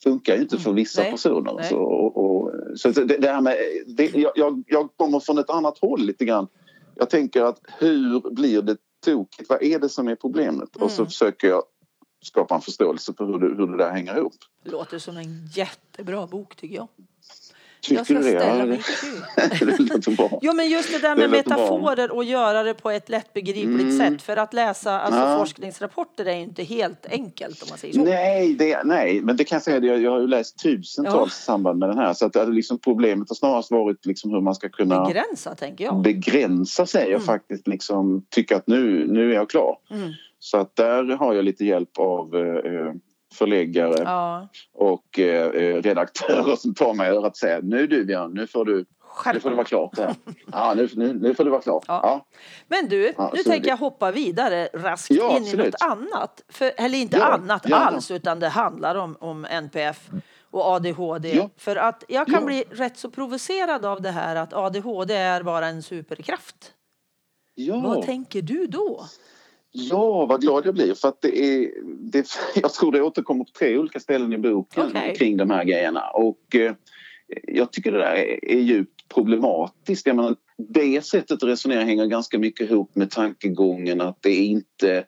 [0.02, 0.76] funkar ju inte för mm.
[0.76, 1.10] vissa Nej.
[1.10, 1.54] personer.
[1.54, 1.64] Nej.
[1.64, 3.56] Så, och, och, så det, det, här med,
[3.86, 6.46] det, jag, jag kommer från ett annat håll lite grann.
[6.94, 9.48] Jag tänker att hur blir det tokigt?
[9.48, 10.76] Vad är det som är problemet?
[10.76, 11.10] Och så Mm.
[11.10, 11.62] försöker jag
[12.26, 14.32] skapa en förståelse för hur det, hur det där hänger ihop.
[14.64, 16.88] Låter som en jättebra bok tycker jag.
[17.80, 18.22] Tycker jag ska det?
[18.22, 19.66] ställa Ja, mig det, i
[20.16, 20.38] det.
[20.42, 21.38] Jo men just det där Det med bra.
[21.38, 23.98] metaforer och göra det på ett lättbegripligt Mm.
[23.98, 24.22] sätt.
[24.22, 25.38] För att läsa alltså, Ja.
[25.38, 28.04] forskningsrapporter är ju inte helt enkelt om man säger så.
[28.04, 29.80] Nej, det, nej, men det kan jag säga.
[29.80, 32.14] det, Jag, jag har ju läst tusentals i samband med den här.
[32.14, 35.54] Så att, det är liksom, problemet har snarast varit liksom hur man ska kunna Begränsa
[35.54, 36.02] tänker jag.
[36.02, 37.26] begränsa sig och Mm.
[37.26, 39.78] faktiskt liksom tycka att nu, nu är jag klar.
[39.90, 40.12] Mm.
[40.46, 42.92] Så att där har jag lite hjälp av eh,
[43.34, 44.48] förläggare Ja.
[44.72, 48.64] och eh, eh, redaktörer som tar mig i och säger nu du Björn, nu får
[48.64, 50.14] du, nu Skärp får du vara klart här.
[50.52, 51.82] Ja, nu, nu, nu får du vara klar.
[51.88, 52.00] Ja.
[52.02, 52.26] Ja.
[52.68, 53.68] Men du, Ja, nu tänker det.
[53.68, 55.66] jag hoppa vidare raskt in i absolut.
[55.66, 56.42] något annat.
[56.48, 60.08] För, eller inte annat alls, utan det handlar om, om NPF
[60.50, 61.48] och ADHD.
[61.56, 65.66] För att jag kan bli rätt så provocerad av det här att ADHD är bara
[65.66, 66.72] en superkraft.
[67.54, 67.80] Ja.
[67.80, 69.04] Vad tänker du då?
[69.78, 70.94] Ja, vad glad jag blir.
[70.94, 74.86] För att det är, det, jag tror det återkommer på tre olika ställen i boken
[74.86, 75.14] Okej.
[75.18, 76.10] kring de här grejerna.
[76.14, 76.72] Och eh,
[77.42, 80.06] jag tycker det där är, är djupt problematiskt.
[80.06, 84.44] Jag menar, det sättet att resonera hänger ganska mycket ihop med tankegången att det är
[84.44, 85.04] inte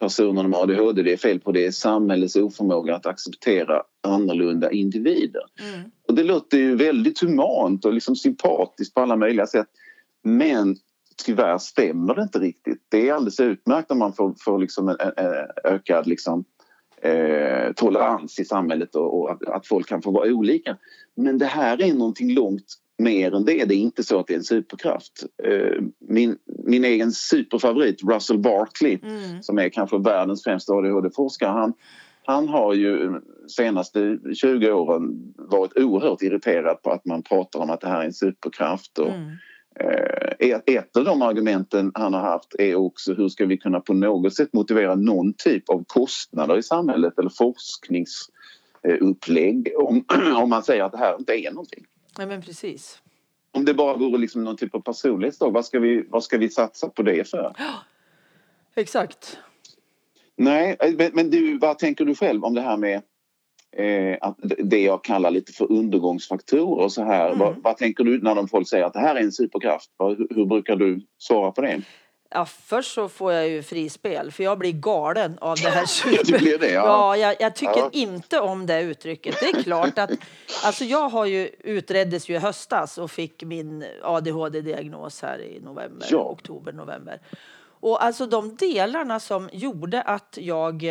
[0.00, 1.52] personer med ADHD det är fel på.
[1.52, 5.42] Det är samhällets oförmåga att acceptera annorlunda individer.
[5.60, 5.90] Mm.
[6.08, 9.66] Och det låter ju väldigt humant och liksom sympatiskt på alla möjliga sätt.
[10.22, 10.76] Men
[11.24, 12.82] tyvärr stämmer det inte riktigt.
[12.88, 15.32] Det är alldeles utmärkt om man får, får liksom en, en, en
[15.64, 16.44] ökad liksom,
[17.02, 20.76] eh, tolerans i samhället och, och att, att folk kan få vara olika.
[21.14, 22.64] Men det här är någonting långt
[22.98, 23.64] mer än det.
[23.64, 25.24] Det är inte så att det är en superkraft.
[25.44, 29.42] Eh, min, min egen superfavorit Russell Barkley Mm.
[29.42, 31.48] som är kanske världens främsta ADHD-forskare.
[31.50, 31.72] Han,
[32.24, 37.80] han har ju senaste 20 åren varit oerhört irriterad på att man pratar om att
[37.80, 38.98] det här är en superkraft.
[38.98, 39.30] Och, Mm.
[39.80, 43.94] Eh, ett, av de argumenten han har haft är också hur ska vi kunna på
[43.94, 50.04] något sätt motivera någon typ av kostnader i samhället eller forskningsupplägg om,
[50.36, 51.84] om man säger att det här inte är någonting.
[52.18, 53.02] Nej, men precis.
[53.52, 56.48] Om det bara vore liksom någon typ av personlighetsdag, vad ska vi, vad ska vi
[56.48, 57.52] satsa på det för?
[58.74, 59.38] Exakt.
[60.36, 63.02] Nej, eh, men, men du, vad tänker du själv om det här med
[63.76, 67.26] eh, att det jag kallar lite för undergångsfaktorer och så här.
[67.26, 67.38] Mm.
[67.38, 69.90] Vad, vad tänker du när de folk säger att det här är en superkraft?
[69.98, 71.80] Hur, hur brukar du svara på det?
[72.30, 76.58] Ja, först så får jag ju frispel för jag blir galen av det här blir
[76.58, 76.82] det, ja.
[76.86, 77.88] ja jag, jag tycker Ja.
[77.92, 79.36] inte om det uttrycket.
[79.40, 80.10] Det är klart att
[80.64, 86.06] alltså jag har ju utreddes ju i höstas och fick min ADHD-diagnos här i november,
[86.10, 86.18] Ja.
[86.18, 87.20] oktober, november.
[87.80, 90.82] Och alltså de delarna som gjorde att jag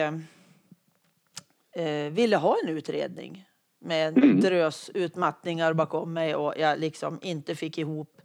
[1.76, 3.46] eh, ville ha en utredning
[3.82, 4.40] med en Mm.
[4.42, 8.22] drös utmattningar bakom mig och jag liksom inte fick ihop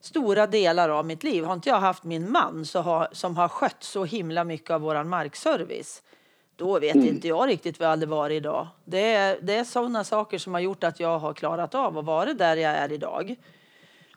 [0.00, 1.44] stora delar av mitt liv.
[1.44, 4.80] Har inte jag haft min man så har, som har skött så himla mycket av
[4.80, 6.02] våran markservice
[6.56, 7.08] då vet Mm.
[7.08, 8.66] inte jag riktigt vad jag hade varit idag.
[8.84, 12.04] Det är, det är sådana saker som har gjort att jag har klarat av att
[12.04, 13.36] vara där jag är idag.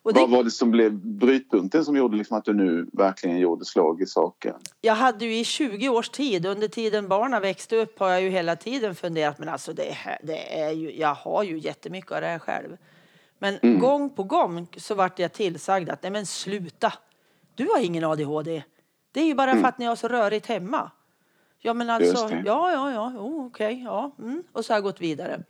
[0.07, 3.39] Och Vad det, var det som blev brytpunkten som gjorde liksom att du nu verkligen
[3.39, 4.55] gjorde slag i saken?
[4.81, 8.29] jag hade ju i 20 års tid, under tiden barnen växte upp har jag ju
[8.29, 12.21] hela tiden funderat men alltså det, här, det är ju, jag har ju jättemycket av
[12.21, 12.77] det här själv.
[13.39, 13.79] Men Mm.
[13.79, 16.93] gång på gång så vart jag tillsagd att nej men sluta,
[17.55, 18.63] du har ingen ADHD.
[19.11, 20.91] Det är ju bara för att ni har så rörigt hemma.
[21.59, 22.45] Ja men alltså, Mm.
[22.45, 24.11] Ja ja ja, oh, okej, ja.
[24.19, 24.43] Mm.
[24.51, 25.43] Och så har jag gått vidare.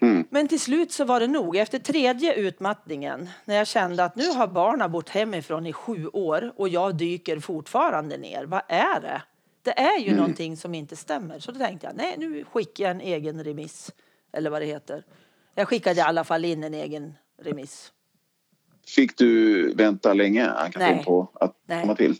[0.00, 0.24] Mm.
[0.30, 1.56] Men till slut så var det nog.
[1.56, 6.52] Efter tredje utmattningen, när jag kände att nu har barnen bort hemifrån i sju år
[6.56, 8.44] och jag dyker fortfarande ner.
[8.44, 9.22] Vad är det?
[9.62, 11.38] Det är ju någonting som inte stämmer.
[11.38, 13.90] Så då tänkte jag, nej nu skickar jag en egen remiss.
[14.32, 15.04] Eller vad det heter.
[15.54, 17.92] Jag skickade i alla fall in en egen remiss.
[18.86, 21.02] Fick du vänta länge, Nej.
[21.04, 21.80] på att Nej.
[21.82, 22.16] komma till?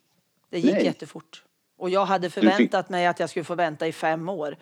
[0.51, 0.85] Det gick Nej.
[0.85, 1.45] jättefort.
[1.79, 4.57] Och jag hade fick- förväntat mig att jag skulle få vänta i fem år.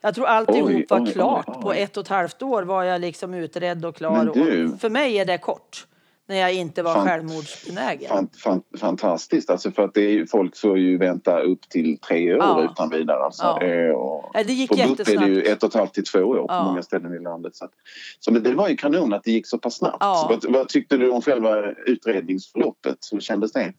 [0.00, 1.44] Jag tror alltihop Oj, var oj, klart.
[1.48, 1.62] oj.
[1.62, 4.30] På ett och ett halvt år var jag liksom utredd och klar.
[4.34, 5.86] Du- Och för mig är det kort.
[6.26, 8.08] När jag inte var Fan- självmordsbenägen.
[8.08, 12.32] Fan, fan, fantastiskt, alltså för att det är folk får ju vänta upp till tre
[12.34, 12.68] år Ja.
[12.72, 13.24] utan vidare.
[13.24, 13.42] Alltså.
[13.42, 13.62] Ja.
[13.62, 15.48] Eh, och det gick på BUP är det ju jättesnabbt.
[15.48, 16.64] ett och ett halvt till två år på Ja.
[16.64, 17.56] många ställen i landet.
[17.56, 17.70] Så, att,
[18.20, 19.96] så det var ju kanon att det gick så pass snabbt.
[20.00, 20.26] Ja.
[20.30, 22.98] Vad, vad tyckte du om själva utredningsförloppet?
[23.12, 23.72] Hur kändes det?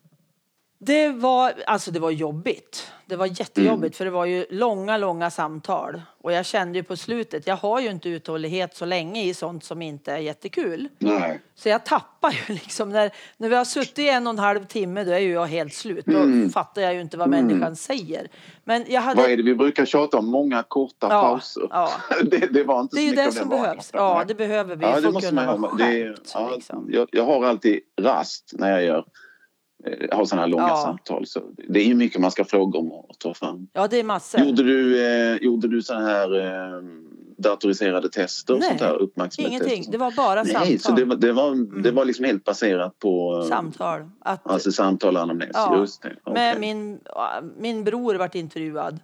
[0.85, 2.91] Det var, alltså det var jobbigt.
[3.07, 6.01] Det var jättejobbigt för det var ju långa, långa samtal.
[6.21, 9.63] Och jag kände ju på slutet, jag har ju inte uthållighet så länge i sånt
[9.63, 10.87] som inte är jättekul.
[10.99, 11.39] Nej.
[11.55, 14.65] Så jag tappar ju liksom när, när vi har suttit i en och en halv
[14.65, 16.05] timme då är ju jag helt slut.
[16.05, 16.49] Då Mm.
[16.49, 18.27] fattar jag ju inte vad människan säger.
[18.63, 19.21] Men jag hade...
[19.21, 20.25] Vad är det vi brukar tjata om?
[20.25, 21.67] Många korta Ja, pauser.
[21.69, 21.89] ja.
[22.31, 23.91] det, det var inte Det är ju det som behövs.
[23.91, 24.03] borta.
[24.03, 25.77] Ja, det behöver vi Ja, det måste kunna man ha.
[25.77, 26.87] Det är, ja, liksom.
[26.91, 29.05] jag, jag har alltid rast när jag gör
[30.11, 30.75] ha sådana här långa Ja.
[30.77, 31.25] samtal.
[31.27, 33.67] Så det är ju mycket man ska fråga om och ta fram.
[33.73, 34.41] Ja, det är massor.
[34.41, 36.81] Gjorde du, eh, gjorde du sådana här eh,
[37.37, 38.53] datoriserade tester?
[38.53, 39.47] och Nej, sånt här?
[39.47, 39.85] Ingenting.
[39.91, 40.79] Det var bara Nej, samtal.
[40.79, 44.09] så det var, det, var, det var liksom helt baserat på eh, Samtal.
[44.19, 46.15] Att, Alltså samtal och anamnes, Ja, just det.
[46.23, 46.33] Okej.
[46.33, 46.99] med min,
[47.57, 48.99] min bror vart intervjuad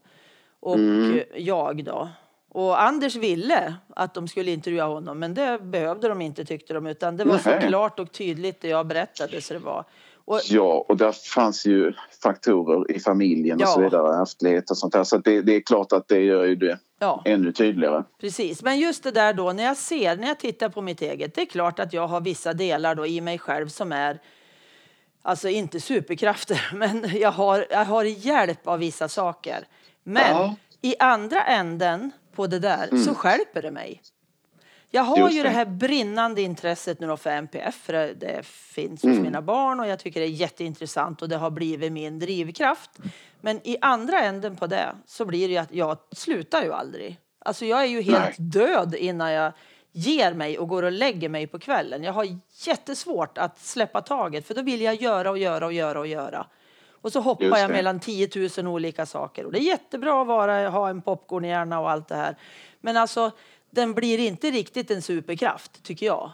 [0.59, 1.17] och Mm.
[1.17, 2.09] eh, jag då.
[2.53, 6.87] Och Anders ville att de skulle intervjua honom men det behövde de inte tyckte de
[6.87, 7.67] utan det var så Nähä.
[7.67, 9.85] klart och tydligt det jag berättade så det var.
[10.31, 13.67] Och, Ja, och där fanns ju faktorer i familjen och Ja.
[13.67, 15.03] så vidare, ärftlighet och sånt där.
[15.03, 18.03] Så det, det är klart att det gör ju det ja, ännu tydligare.
[18.21, 18.63] precis.
[18.63, 21.41] Men just det där då när jag ser, när jag tittar på mitt eget, det
[21.41, 24.19] är klart att jag har vissa delar då i mig själv som är
[25.23, 29.67] Alltså inte superkrafter, men jag har, jag har hjälp av vissa saker.
[30.03, 30.43] Men Ja.
[30.43, 30.55] Mm.
[30.81, 34.01] i andra änden på det där så skärper det mig.
[34.93, 35.49] Jag har Just ju det.
[35.49, 39.15] det här brinnande intresset nu för MPF, för det- det finns Mm.
[39.17, 42.89] hos mina barn och jag tycker det är jätteintressant och det har blivit min drivkraft.
[43.41, 47.17] Men i andra änden på det så blir det att jag slutar ju aldrig.
[47.39, 48.47] Alltså jag är ju helt Nej.
[48.49, 49.51] död innan jag
[49.91, 52.03] ger mig och går och lägger mig på kvällen.
[52.03, 52.27] Jag har
[52.67, 56.45] jättesvårt att släppa taget för då vill jag göra och göra och göra och göra.
[56.91, 59.45] Och så hoppar jag mellan 10 000 olika saker.
[59.45, 62.35] Och det är jättebra att vara, ha en popcornhjärna och allt det här.
[62.81, 63.31] Men alltså,
[63.71, 66.31] den blir inte riktigt en superkraft, tycker jag.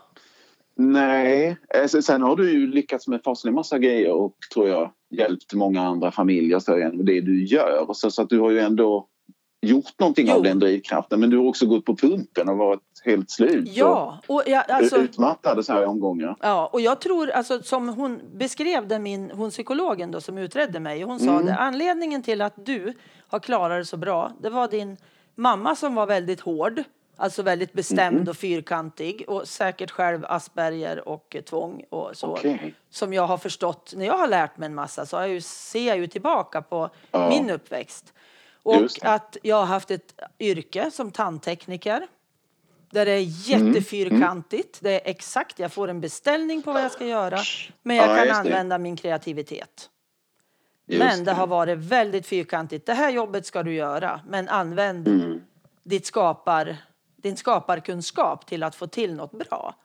[0.75, 5.53] Nej, alltså, sen har du ju lyckats med fasen massa grejer och tror jag hjälpt
[5.53, 7.87] många andra familjer så genom det du gör.
[7.93, 9.07] Så, så att du har ju ändå
[9.61, 10.33] gjort någonting Jo.
[10.35, 13.69] av den drivkraften men du har också gått på pumpen och varit helt slut.
[13.73, 16.35] Ja, och jag, alltså, utmattad så här i omgångar.
[16.41, 20.79] ja, och jag tror, alltså, som hon beskrev det, min, hon psykologen då, som utredde
[20.79, 21.45] mig, hon sa Mm.
[21.45, 22.93] det, anledningen till att du
[23.27, 24.97] har klarat det så bra, det var din
[25.35, 26.83] mamma som var väldigt hård,
[27.17, 28.27] alltså väldigt bestämd Mm.
[28.29, 32.27] och fyrkantig och säkert själv Asperger och eh, tvång och så.
[32.27, 32.73] Okej.
[32.89, 35.87] Som jag har förstått, när jag har lärt mig en massa så jag ju, ser
[35.87, 37.29] jag ju tillbaka på Ja.
[37.29, 38.13] min uppväxt.
[38.63, 38.89] Och det.
[39.01, 42.07] att jag har haft ett yrke som tandtekniker.
[42.89, 43.17] Där det är
[43.55, 43.67] Mm.
[43.73, 44.77] jättefyrkantigt.
[44.81, 47.39] Det är exakt, jag får en beställning på vad jag ska göra.
[47.83, 48.33] Men jag Ja, kan det.
[48.33, 49.89] använda min kreativitet.
[50.89, 52.85] Just men det har varit väldigt fyrkantigt.
[52.85, 55.41] Det här jobbet ska du göra, men använd Mm.
[55.83, 56.77] ditt skapar,
[57.17, 59.75] din skaparkunskap till att få till något bra.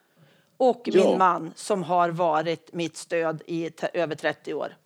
[0.57, 1.05] Och Ja.
[1.09, 4.77] min man som har varit mitt stöd i över 30 år.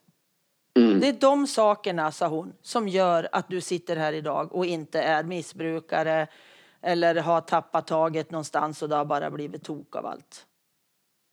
[0.79, 1.01] Mm.
[1.01, 5.01] Det är de sakerna, sa hon, som gör att du sitter här idag och inte
[5.03, 6.27] är missbrukare
[6.83, 10.47] eller har tappat taget någonstans och det har bara blivit tok av allt.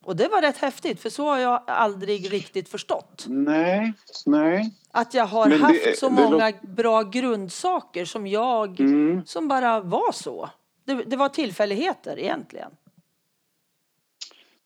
[0.05, 3.25] Och det var rätt häftigt, för så har jag aldrig riktigt förstått.
[3.27, 3.93] Nej,
[4.25, 4.71] nej.
[4.91, 9.25] Att jag har det- haft så många bra grundsaker som jag, Mm.
[9.25, 10.49] som bara var så.
[10.85, 12.71] Det, det var tillfälligheter egentligen.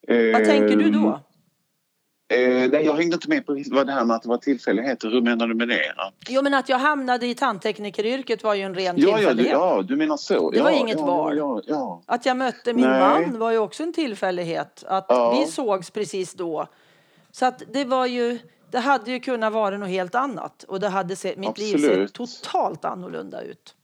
[0.08, 1.20] Vad tänker du då?
[2.34, 5.10] Eh, nej, jag hängde inte med på vad det här med att det var tillfälligheter.
[5.10, 5.94] Hur menar du med det?
[5.98, 9.18] Att- Jo, men att jag hamnade i tandteknikeryrket var ju en ren Ja, ja, du,
[9.18, 9.52] tillfällighet.
[9.52, 10.52] ja, du menar så.
[10.52, 11.38] Det ja, var inget ja, val.
[11.38, 13.00] Ja, ja, Att jag mötte min Nej.
[13.00, 14.84] man var ju också en tillfällighet.
[14.88, 15.40] Att Ja.
[15.40, 16.68] vi sågs precis då.
[17.32, 18.40] Så att det var ju,
[18.72, 20.64] det hade ju kunnat vara något helt annat.
[20.64, 22.10] Och det hade sett, mitt liv Absolut.
[22.10, 23.76] sett totalt annorlunda ut.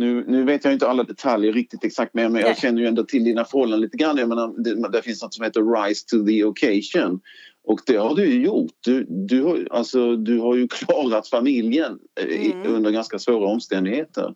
[0.00, 2.54] Nu, nu vet jag inte alla detaljer riktigt exakt men jag Nej.
[2.56, 4.16] känner ju ändå till dina förhållanden lite grann.
[4.16, 7.20] Jag menar, det, det finns något som heter Rise to the occasion.
[7.64, 8.72] Och det har du ju gjort.
[8.80, 12.74] Du, du, har, alltså, du har ju klarat familjen eh, i, Mm.
[12.74, 14.34] under ganska svåra omständigheter.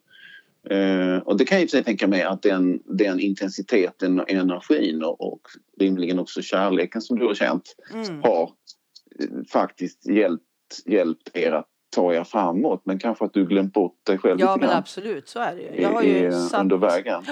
[0.70, 4.20] Eh, och det kan jag i och för sig tänka mig att den, den intensiteten,
[4.20, 5.40] och energin och, och
[5.80, 8.22] rimligen också kärleken som du har känt Mm.
[8.22, 8.42] har
[9.20, 10.42] eh, faktiskt hjälpt,
[10.86, 12.80] hjälpt er att ta er framåt.
[12.84, 15.90] Men kanske att du glömt bort dig själv Ja, men absolut, så är det Jag
[15.92, 16.60] har ju satt...
[16.60, 17.24] under vägen.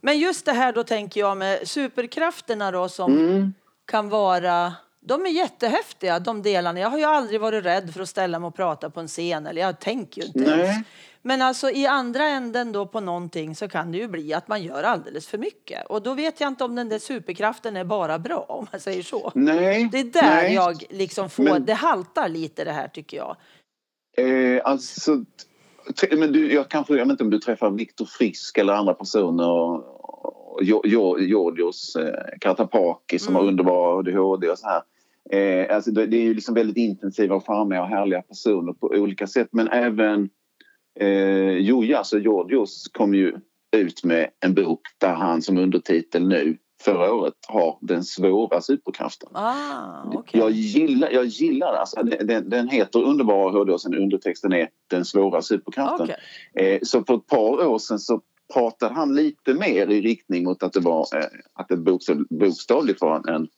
[0.00, 3.54] Men just det här då tänker jag med superkrafterna då som Mm.
[3.90, 6.80] kan vara de är jättehäftiga de delarna.
[6.80, 9.46] Jag har ju aldrig varit rädd för att ställa mig och prata på en scen
[9.46, 10.60] eller jag tänker ju inte Nej.
[10.60, 10.86] ens.
[11.22, 14.62] Men alltså i andra änden då på någonting så kan det ju bli att man
[14.62, 15.86] gör alldeles för mycket.
[15.86, 19.02] Och då vet jag inte om den där superkraften är bara bra om man säger
[19.02, 19.32] så.
[19.34, 19.88] Nej.
[19.92, 20.54] Det är där nej.
[20.54, 23.36] jag liksom får, Men- det haltar lite det här tycker jag.
[24.18, 25.24] Eh, alltså,
[26.16, 29.48] men du, jag, kanske, jag vet inte om du träffar Viktor Frisk eller andra personer.
[29.48, 29.94] och-
[30.58, 30.64] och
[31.20, 33.34] Georgios eh, som Mm.
[33.42, 34.82] har underbara ADHD och så här.
[35.30, 38.86] Eh, alltså det, det är ju liksom väldigt intensiva och charmiga och härliga personer på
[38.86, 39.48] olika sätt.
[39.52, 40.28] Men även
[41.00, 43.36] eh, Joja, alltså Georgios, kom ju
[43.76, 49.28] ut med en bok där han som undertitel nu förra året har den svåra superkraften.
[49.32, 50.40] Ah, okej.
[50.40, 51.72] Jag gillar, jag gillar.
[51.72, 56.10] Alltså, den, den, heter Underbara ADHD och sen undertexten är Den svåra superkraften.
[56.54, 56.74] Okej.
[56.74, 58.20] Eh, så för ett par år sedan så
[58.52, 63.00] pratade han lite mer i riktning mot att det var eh, att det bokstav, bokstavligt
[63.00, 63.48] var en,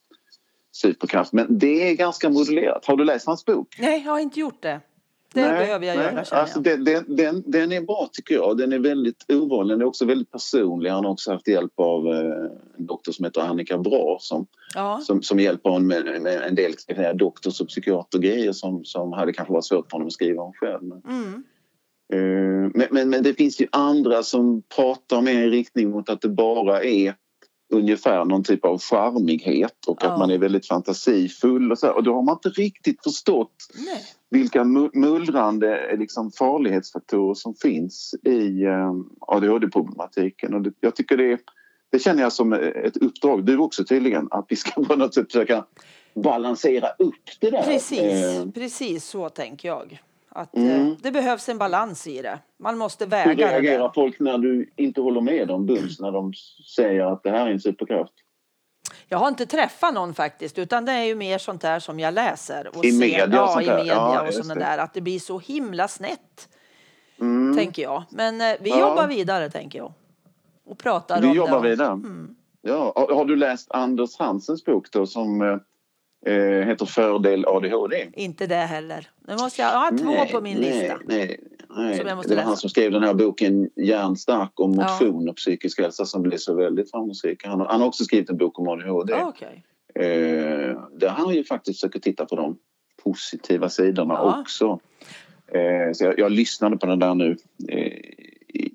[0.72, 1.32] superkraft.
[1.32, 2.86] Men det är ganska modulerat.
[2.86, 3.76] Har du läst hans bok?
[3.78, 4.80] Nej, jag har inte gjort det.
[5.34, 6.06] Det nej, behöver jag nej.
[6.06, 8.56] göra alltså, den, den, den, den, är bra tycker jag.
[8.56, 9.74] Den är väldigt ovanlig.
[9.74, 10.90] Den är också väldigt personlig.
[10.90, 15.00] Han har också haft hjälp av eh, en doktor som heter Annika Bra som, ja.
[15.00, 19.32] som, som hjälper honom med, med en del säga, doktors och psykiatergrejer som, som hade
[19.32, 20.82] kanske varit svårt för honom att skriva om själv.
[20.82, 21.44] Men, mm.
[22.12, 26.20] eh, men, men, men, det finns ju andra som pratar mer i riktning mot att
[26.20, 27.14] det bara är
[27.72, 30.08] ungefär någon typ av charmighet och ja.
[30.08, 31.90] att man är väldigt fantasifull och så.
[31.90, 34.04] Och då har man inte riktigt förstått Nej.
[34.30, 34.64] Vilka
[34.94, 40.74] mullrande liksom, farlighetsfaktorer som finns i eh, ADHD-problematiken.
[40.80, 41.40] Jag tycker det,
[41.90, 45.32] det känner jag som ett uppdrag, du också tydligen, att vi ska på något sätt
[45.32, 45.64] försöka
[46.14, 47.62] balansera upp det där.
[47.62, 48.50] Precis, eh.
[48.50, 50.00] precis så tänker jag.
[50.28, 50.86] Att mm.
[50.86, 52.38] eh, det behövs en balans i det.
[52.58, 53.94] Man måste väga Hur reagerar det.
[53.94, 56.32] folk när du inte håller med dem bums när de
[56.76, 58.12] säger att det här är en superkraft?
[59.12, 62.14] Jag har inte träffat någon faktiskt utan det är ju mer sånt där som jag
[62.14, 62.76] läser.
[62.76, 64.78] Och I media ser, ja, i media ja, och sådana där.
[64.78, 66.48] Att det blir så himla snett.
[67.20, 67.56] Mm.
[67.56, 68.04] Tänker jag.
[68.10, 68.80] Men eh, vi ja.
[68.80, 69.92] jobbar vidare tänker jag.
[70.66, 71.70] Och pratar vi om jobbar det.
[71.70, 71.92] vidare.
[71.92, 72.36] Mm.
[72.62, 72.92] Ja.
[72.96, 78.10] Har du läst Anders Hansens bok då som eh, eh, heter Fördel ADHD.
[78.12, 79.10] Inte det heller.
[79.26, 80.98] Nu måste jag, jag har två nej, på min nej, lista.
[81.04, 81.40] Nej,
[81.76, 81.98] nej.
[81.98, 82.42] det var läsa.
[82.42, 85.30] han som skrev den här boken Hjärnstark om motion ja.
[85.30, 87.44] och psykisk hälsa som blev så väldigt framgångsrik.
[87.44, 89.14] Han, han har också skrivit en bok om ADHD.
[89.14, 89.56] Ah, okay.
[89.94, 92.58] eh, där han ju faktiskt försöker titta på de
[93.04, 94.40] positiva sidorna ja.
[94.40, 94.80] också.
[95.52, 97.36] Eh, så jag, jag, lyssnade på den där nu
[97.68, 97.92] eh,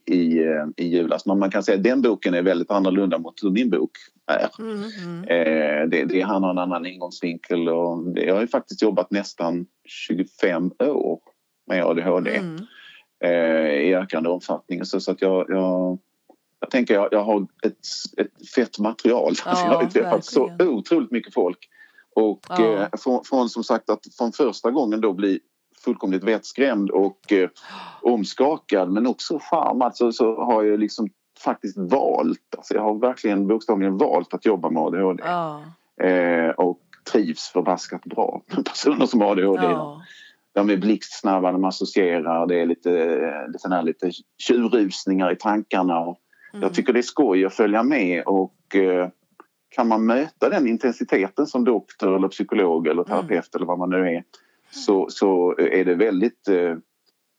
[0.06, 1.26] i, eh, i julas.
[1.26, 3.92] Men man kan säga att den boken är väldigt annorlunda mot hur min bok
[4.28, 4.50] är.
[4.60, 5.24] Mm, mm.
[5.24, 9.12] Eh, det, det, han har en annan ingångsvinkel och det, jag har ju faktiskt jobbat
[9.12, 11.20] nästan 25 år
[11.68, 12.58] med ADHD mm.
[13.24, 14.86] Eh, i ökande omfattning.
[14.86, 16.00] Så, så att jag, jag,
[16.60, 17.78] jag tänker jag, jag har ett,
[18.18, 19.34] ett fett material.
[19.46, 21.70] Ja, jag har träffat så otroligt mycket folk.
[22.16, 22.74] Och ja.
[22.74, 25.40] eh, från, från, som sagt att från första gången då bli
[25.86, 27.50] fullkomligt vettskrämd och eh,
[28.02, 33.48] omskakad men också charmad så, så har jag liksom faktiskt valt, alltså jag har verkligen
[33.48, 35.24] bokstavligen valt att jobba med ADHD.
[35.26, 35.62] Ja.
[36.08, 36.80] Eh, och
[37.12, 39.64] trivs förbaskat bra med personer som har ADHD.
[39.64, 40.02] Ja.
[40.56, 42.90] De är blixtsnabba, de associerar, det är lite,
[43.48, 46.00] lite, här, lite tjurrusningar i tankarna.
[46.00, 46.20] Och
[46.54, 46.64] mm.
[46.64, 49.10] Jag tycker det är skoj att följa med och eh,
[49.70, 53.44] kan man möta den intensiteten som doktor eller psykolog eller terapeut mm.
[53.56, 54.24] eller vad man nu är
[54.72, 56.76] så, så är det väldigt eh,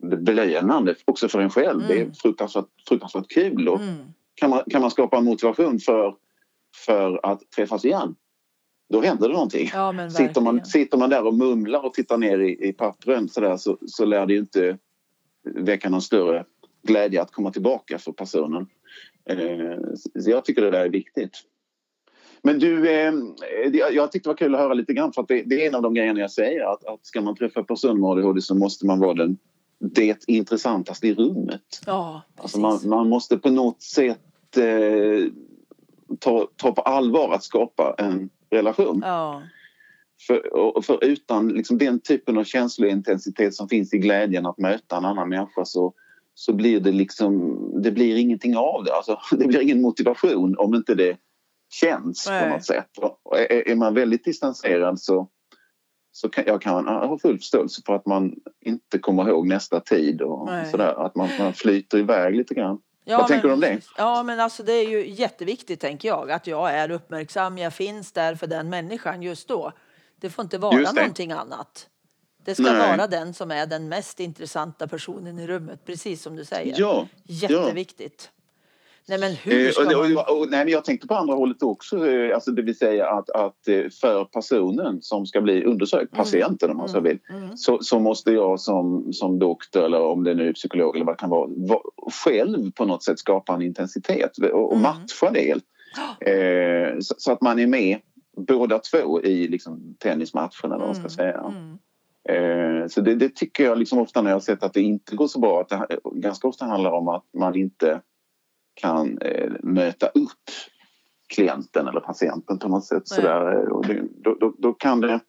[0.02, 1.80] belönande också för en själv.
[1.80, 1.88] Mm.
[1.88, 2.14] Det är mm.
[2.14, 3.68] fruktansvärt, fruktansvärt kul.
[3.68, 3.94] Och mm.
[4.34, 6.14] kan, man, kan man skapa motivation för,
[6.86, 8.14] för att träffas igen
[8.88, 9.70] då händer det någonting.
[9.72, 13.40] Ja, sitter, man, sitter man där och mumlar och tittar ner i, i pappren så,
[13.40, 14.78] där, så, så lär det ju inte
[15.54, 16.44] väcka någon större
[16.82, 18.66] glädje att komma tillbaka för personen.
[19.30, 19.78] Eh,
[20.20, 21.42] så jag tycker det där är viktigt.
[22.42, 23.12] Men du, eh,
[23.72, 25.82] jag tyckte det var kul att höra lite grann för det, det är en av
[25.82, 29.00] de grejerna jag säger att, att ska man träffa personer med ADHD så måste man
[29.00, 29.38] vara den
[29.78, 31.82] det intressantaste i rummet.
[31.86, 35.32] Ja, alltså man, man, måste på något sätt eh,
[36.18, 39.02] ta, ta på allvar att skapa en relation.
[39.04, 39.42] Ja.
[40.26, 45.04] För, för utan liksom den typen av känslointensitet som finns i glädjen att möta en
[45.04, 45.94] annan människa så,
[46.34, 48.94] så blir det liksom, det blir ingenting av det.
[48.94, 51.16] Alltså, det blir ingen motivation om inte det
[51.72, 52.42] känns Nej.
[52.42, 52.98] på något sätt.
[52.98, 55.28] Och är, är man väldigt distanserad så,
[56.12, 60.22] så kan jag kan ha full förståelse för att man inte kommer ihåg nästa tid
[60.22, 61.06] och sådär.
[61.06, 62.78] Att man, man flyter iväg lite grann.
[63.08, 63.86] Ja, Vad tänker men, du om det?
[63.96, 67.58] Ja, men alltså det är ju jätteviktigt tänker jag att jag är uppmärksam.
[67.58, 69.72] Jag finns där för den människan just då.
[70.20, 71.88] Det får inte vara någonting annat.
[72.44, 72.96] Det ska Nej.
[72.96, 76.74] vara den som är den mest intressanta personen i rummet, precis som du säger.
[76.80, 78.30] Ja, Jätteviktigt.
[79.08, 79.94] Nej men hur ska man...
[79.94, 83.08] och, och, och, nej, jag tänkte på andra hållet också, eh, alltså det vill säga
[83.08, 86.24] att, att eh, för personen som ska bli undersökt, mm.
[86.24, 87.08] patienten om man så mm.
[87.08, 87.56] vill, mm.
[87.56, 91.14] så, så, måste jag som, som doktor eller om det nu är psykolog eller vad
[91.14, 91.80] det kan vara, va,
[92.24, 94.82] själv på något sätt skapa en intensitet och, och mm.
[94.82, 95.60] matcha det.
[96.20, 97.98] Eh, så, så, att man är med
[98.36, 101.10] båda två i liksom, tennismatchen eller vad man ska mm.
[101.10, 101.52] säga.
[101.54, 101.78] Mm.
[102.28, 105.16] Eh, så det, det, tycker jag liksom ofta när jag har sett att det inte
[105.16, 108.00] går så bra, att det ganska ofta handlar om att man inte
[108.76, 110.50] kan eh, möta upp
[111.34, 113.08] klienten eller patienten på något sätt.
[113.08, 113.72] Sådär.
[113.72, 115.20] Och det, då, då, då, kan det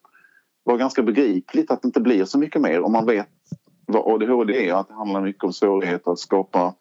[0.63, 3.29] vara ganska begripligt att det inte blir så mycket mer om man vet
[3.85, 6.73] vad ADHD är att det handlar mycket om svårigheter att skapa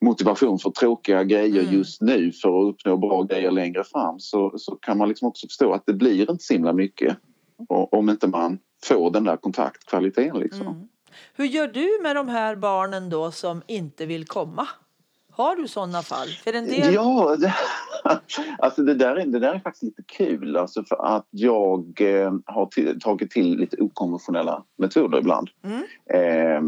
[0.00, 1.74] motivation för tråkiga grejer mm.
[1.74, 5.46] just nu för att uppnå bra grejer längre fram så, så kan man liksom också
[5.46, 7.16] förstå att det blir inte så himla mycket
[7.68, 10.38] om inte man får den där kontaktkvaliteten.
[10.38, 10.66] Liksom.
[10.66, 10.88] Mm.
[11.34, 14.68] Hur gör du med de här barnen då som inte vill komma?
[15.36, 16.28] Har du sådana fall?
[16.28, 16.94] För en del...
[16.94, 17.54] Ja, det,
[18.58, 22.32] alltså det där, är, det där är faktiskt lite kul alltså för att jag eh,
[22.44, 25.48] har till, tagit till lite okonventionella metoder ibland.
[25.64, 25.82] Mm.
[26.10, 26.62] Eh,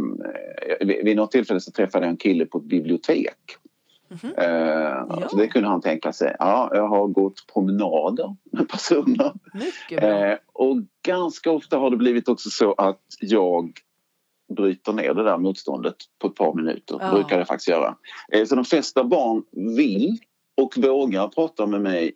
[0.86, 3.38] vid, vid något tillfälle så träffade jag en kille på ett bibliotek.
[4.10, 4.40] Mm -hmm.
[4.40, 5.28] eh, ja.
[5.36, 6.36] Det kunde han tänka sig.
[6.38, 9.32] Ja, jag har gått promenader med personer.
[9.90, 13.72] Eh, och ganska ofta har det blivit också så att jag
[14.57, 16.96] bryter ner det där motståndet på ett par minuter.
[17.01, 17.11] Ja.
[17.11, 17.96] brukar jag faktiskt göra.
[18.32, 19.42] Eh, så de flesta barn
[19.76, 20.18] vill
[20.57, 22.12] och vågar prata med mig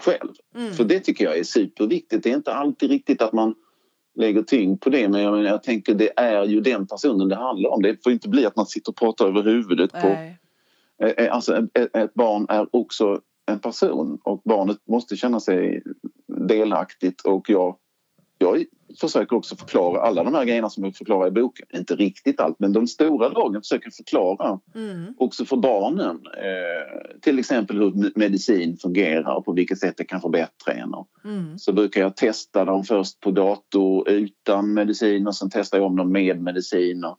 [0.00, 0.32] själv.
[0.54, 0.72] Mm.
[0.72, 2.22] För det tycker jag är superviktigt.
[2.22, 3.54] Det är inte alltid riktigt att man
[4.14, 7.36] lägger tyngd på det men jag, menar, jag tänker det är ju den personen det
[7.36, 7.82] handlar om.
[7.82, 10.02] Det får inte bli att man sitter och pratar över huvudet Nej.
[10.02, 10.08] på...
[11.04, 15.82] Eh, eh, alltså ett barn är också en person och barnet måste känna sig
[16.26, 17.76] delaktigt och jag
[18.42, 18.64] jag
[19.00, 21.66] försöker också förklara alla de här grejerna som jag förklarar i boken.
[21.72, 25.14] Inte riktigt allt, men de stora dragen försöker förklara mm.
[25.18, 26.20] också för barnen.
[26.26, 30.94] Eh, till exempel hur medicin fungerar och på vilket sätt det kan förbättra en.
[31.24, 31.58] Mm.
[31.58, 35.96] Så brukar jag testa dem först på dator utan medicin och sen testar jag om
[35.96, 37.04] dem med medicin.
[37.04, 37.18] Och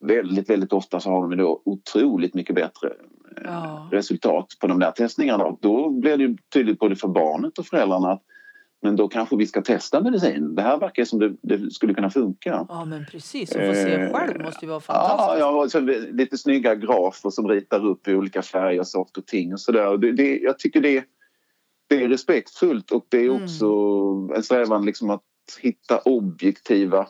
[0.00, 2.88] väldigt, väldigt ofta så har de då otroligt mycket bättre
[3.36, 3.88] eh, ja.
[3.92, 5.56] resultat på de där testningarna.
[5.60, 8.22] Då blir det tydligt både för barnet och föräldrarna att
[8.84, 10.54] men då kanske vi ska testa medicin.
[10.54, 12.66] Det här verkar som det, det skulle kunna funka.
[12.68, 15.40] Ja men precis, och få se själv måste ju vara fantastiskt.
[15.40, 15.80] Ja, ja
[16.12, 19.96] lite snygga grafer som ritar upp i olika färger, saker och ting och sådär.
[19.96, 21.04] Det, det, jag tycker det,
[21.88, 23.44] det är respektfullt och det är mm.
[23.44, 24.36] också mm.
[24.36, 25.22] en strävan liksom att
[25.60, 27.06] hitta objektiva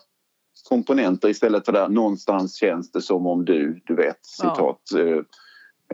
[0.69, 4.81] komponenter istället för där någonstans känns det som om du, du vet, citat.
[4.95, 5.23] Ja.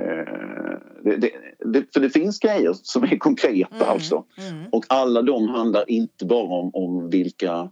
[0.01, 4.25] Eh, det, det, det, för det finns grejer som är konkreta mm, alltså.
[4.39, 4.67] Mm.
[4.73, 7.71] Och alla de handlar inte bara om, om vilka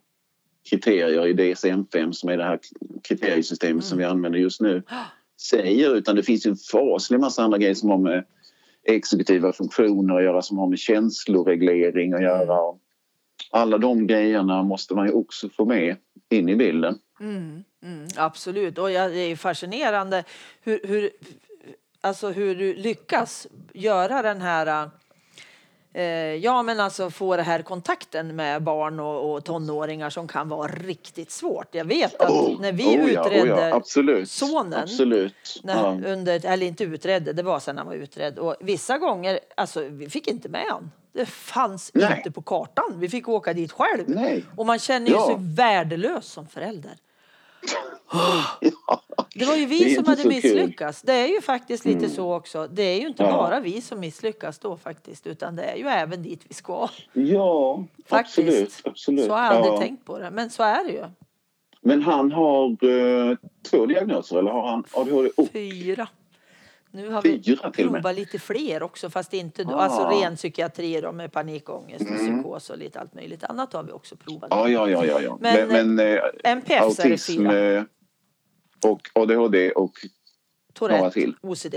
[0.71, 2.59] kriterier i DSM-5 som är det här
[3.03, 3.83] kriteriesystemet mm.
[3.83, 4.83] som vi använder just nu
[5.41, 8.25] säger utan det finns en faslig massa andra grejer som har med
[8.87, 12.69] exekutiva funktioner att göra som har med känsloreglering att göra.
[12.69, 12.81] Mm.
[13.51, 15.97] Alla de grejerna måste man ju också få med
[16.31, 16.99] in i bilden.
[17.21, 20.25] Mm, mm, absolut, och ja, det är fascinerande
[20.63, 21.11] hur, hur
[22.01, 24.91] alltså hur du lyckas göra den här
[25.93, 30.49] eh, ja, men alltså få det här kontakten med barn och, och tonåringar som kan
[30.49, 31.75] vara riktigt svårt.
[31.75, 35.61] Jag vet att oh, när vi oh, utredde oh, ja, absolut, sonen, absolut.
[35.63, 36.13] När, ja.
[36.13, 38.39] under, eller inte utredde, det var sen han var utredd.
[38.39, 40.91] Och vissa gånger, alltså vi fick inte med honom.
[41.13, 42.17] Det fanns Nej.
[42.17, 42.95] inte på kartan.
[42.97, 44.05] Vi fick åka dit själv.
[44.07, 44.45] Nej.
[44.57, 45.27] Och man känner ju ja.
[45.27, 46.93] sig värdelös som förälder.
[49.35, 51.01] Det var ju vi som hade misslyckats.
[51.01, 51.07] Kul.
[51.07, 52.11] Det är ju faktiskt lite mm.
[52.11, 52.69] så också.
[52.73, 53.31] Det är ju inte ja.
[53.31, 56.89] bara vi som misslyckas då faktiskt utan det är ju även dit vi ska.
[57.13, 58.39] Ja, faktiskt.
[58.39, 58.81] absolut.
[58.85, 59.27] absolut.
[59.27, 59.79] Så har jag aldrig ja.
[59.79, 61.05] tänkt på det, men så är det ju.
[61.81, 63.37] Men han har uh,
[63.71, 65.31] två diagnoser eller har han ADHD?
[65.37, 65.49] Oh.
[65.53, 66.09] Fyra.
[66.91, 69.75] Nu har vi provat lite fler också fast inte ah.
[69.75, 72.43] alltså ren psykiatri då, med panikångest och mm.
[72.43, 74.49] psykos och lite allt möjligt annat har vi också provat.
[74.51, 75.39] Ja, ja, ja, ja, ja.
[75.41, 77.87] Men, men, men eh, NPF autism är det fyra.
[78.85, 79.93] Och ADHD och
[80.73, 81.37] Tourette, några till.
[81.43, 81.75] OCD.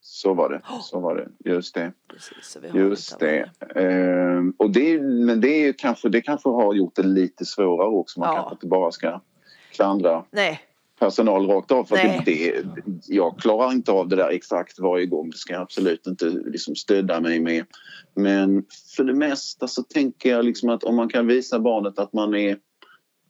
[0.00, 1.50] Så var det, så var det.
[1.50, 1.92] Just det.
[2.08, 3.50] Precis, Just det.
[3.74, 8.20] Ehm, och det, men det, är kanske, det kanske har gjort det lite svårare också.
[8.20, 8.34] Man ja.
[8.34, 9.20] kanske inte bara ska
[9.72, 10.24] klandra.
[10.30, 10.60] Nej,
[10.98, 11.84] personal rakt av.
[11.84, 12.64] För det, det,
[13.06, 15.30] jag klarar inte av det där exakt varje gång.
[15.30, 17.64] Det ska jag absolut inte liksom stödja mig med.
[18.14, 18.64] Men
[18.96, 22.34] för det mesta så tänker jag liksom att om man kan visa barnet att man
[22.34, 22.58] är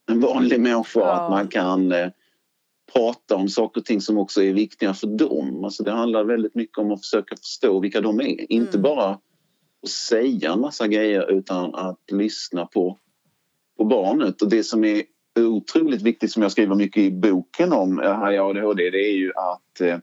[0.07, 1.13] en vanlig människa, ja.
[1.13, 2.09] att man kan eh,
[2.95, 5.65] prata om saker och ting som också är viktiga för dem.
[5.65, 8.25] Alltså det handlar väldigt mycket om att försöka förstå vilka de är.
[8.25, 8.47] Mm.
[8.49, 12.99] Inte bara att säga en massa grejer utan att lyssna på,
[13.77, 14.43] på barnet.
[14.43, 15.03] Och det som är
[15.41, 19.33] otroligt viktigt som jag skriver mycket i boken om här i ADHD det är ju
[19.37, 19.99] att eh,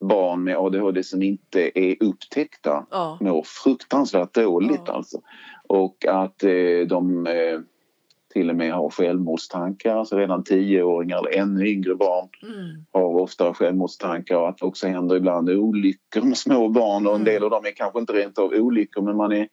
[0.00, 3.18] barn med ADHD som inte är upptäckta ja.
[3.20, 4.92] mår fruktansvärt dåligt ja.
[4.92, 5.20] alltså.
[5.66, 7.60] Och att eh, de eh,
[8.32, 12.84] till och med har självmordstankar, alltså redan tioåringar eller ännu yngre barn mm.
[12.92, 17.20] har ofta självmordstankar och att det också händer ibland olyckor med små barn och en
[17.20, 17.34] mm.
[17.34, 19.48] del av dem är kanske inte rent av olyckor men man är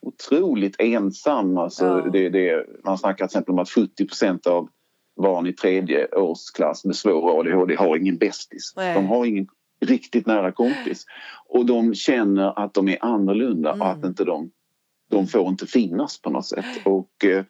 [0.00, 1.58] otroligt ensam.
[1.58, 2.10] Alltså ja.
[2.12, 4.68] det, det, man snackar till exempel om att 70% av
[5.22, 8.72] barn i tredje årsklass med svår ADHD har ingen bästis.
[8.76, 9.46] De har ingen
[9.80, 11.04] riktigt nära kompis.
[11.48, 13.80] Och de känner att de är annorlunda mm.
[13.80, 14.50] och att inte de,
[15.10, 16.64] de får inte finnas på något sätt.
[16.84, 17.44] Och eh,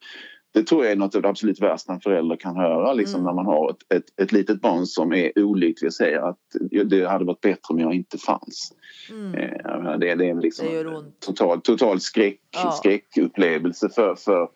[0.53, 3.25] det tror jag är något av det absolut värsta en förälder kan höra liksom, mm.
[3.25, 6.39] när man har ett, ett, ett litet barn som är olycklig och säger att
[6.87, 8.73] det hade varit bättre om jag inte fanns.
[9.11, 9.35] Mm.
[9.35, 12.71] Eh, det, det är liksom det total, total skräck, ja.
[12.71, 14.49] skräckupplevelse för, för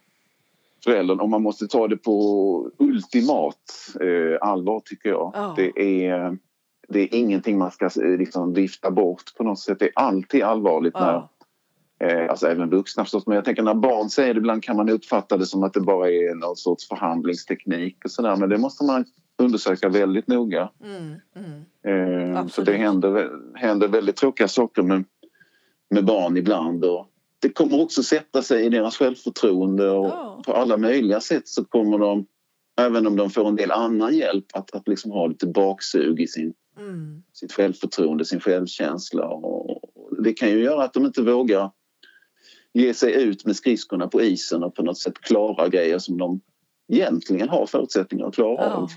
[0.84, 5.32] föräldern och man måste ta det på ultimat eh, allvar tycker jag.
[5.34, 5.54] Ja.
[5.56, 6.38] Det, är,
[6.88, 9.78] det är ingenting man ska eh, liksom, vifta bort på något sätt.
[9.78, 11.00] Det är alltid allvarligt ja.
[11.00, 11.28] när
[12.30, 13.26] alltså även vuxna förstås.
[13.26, 15.80] Men jag tänker när barn säger det ibland kan man uppfatta det som att det
[15.80, 18.36] bara är någon sorts förhandlingsteknik och sådär.
[18.36, 19.04] Men det måste man
[19.38, 20.70] undersöka väldigt noga.
[20.84, 22.36] Mm, mm.
[22.36, 25.04] Eh, så det händer, händer väldigt tråkiga saker med,
[25.90, 26.84] med barn ibland.
[26.84, 27.06] Och
[27.42, 30.42] det kommer också sätta sig i deras självförtroende och Ja.
[30.46, 32.26] på alla möjliga sätt så kommer de,
[32.80, 36.26] även om de får en del annan hjälp, att, att liksom ha lite baksug i
[36.26, 37.22] sin, Mm.
[37.32, 39.26] sitt självförtroende, sin självkänsla.
[39.28, 39.80] Och
[40.24, 41.70] det kan ju göra att de inte vågar
[42.80, 46.40] ge sig ut med skridskorna på isen och på något sätt klara grejer som de
[46.92, 48.90] egentligen har förutsättningar att klara Ja, av.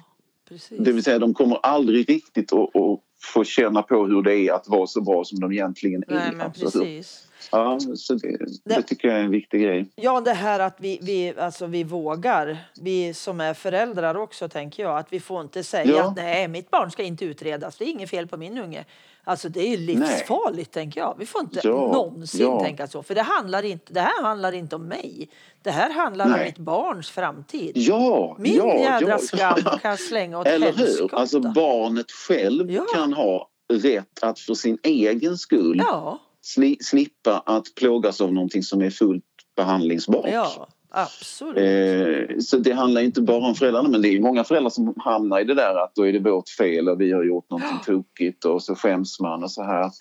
[0.49, 0.79] precis.
[0.79, 4.53] Det vill säga de kommer aldrig riktigt att, att få känna på hur det är
[4.53, 6.31] att vara så bra som de egentligen Nej, är.
[6.31, 7.25] men Alltså, hur- precis.
[7.51, 9.85] Ja, så det, det tycker jag är en viktig grej.
[9.95, 14.83] Ja, det här att vi, vi, alltså vi vågar, vi som är föräldrar också, tänker
[14.83, 16.07] jag, att vi får inte säga Ja.
[16.07, 18.85] att nej, mitt barn ska inte utredas, det är inget fel på min unge.
[19.23, 21.15] Alltså det är livsfarligt, tänker jag.
[21.19, 22.59] Vi får inte Ja, någonsin ja.
[22.63, 25.29] tänka så, för det, handlar inte, det här handlar inte om mig.
[25.61, 26.45] Det här handlar om Nej.
[26.45, 27.71] mitt barns framtid.
[27.75, 30.73] Ja, Min ja, jädra skam kan slänga åt Eller hur?
[30.77, 31.15] helskotta.
[31.17, 32.85] Alltså barnet själv Ja.
[33.13, 38.63] Kan ha rätt att för sin egen skull Ja, sli, slippa att plågas av någonting
[38.63, 39.23] som är fullt
[39.55, 40.25] behandlingsbart.
[40.31, 41.57] ja, absolut.
[41.57, 45.39] Eh, så det handlar inte bara om föräldrarna men det är många föräldrar som hamnar
[45.39, 48.45] i det där att då är det vårt fel och vi har gjort någonting tokigt
[48.45, 49.91] och så skäms man och så här.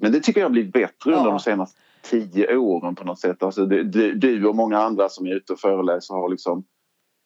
[0.00, 1.30] Men det tycker jag har blivit bättre under Ja.
[1.30, 3.42] de senaste tio åren på något sätt.
[3.42, 6.64] Alltså du, du och många andra som är ute och föreläser har liksom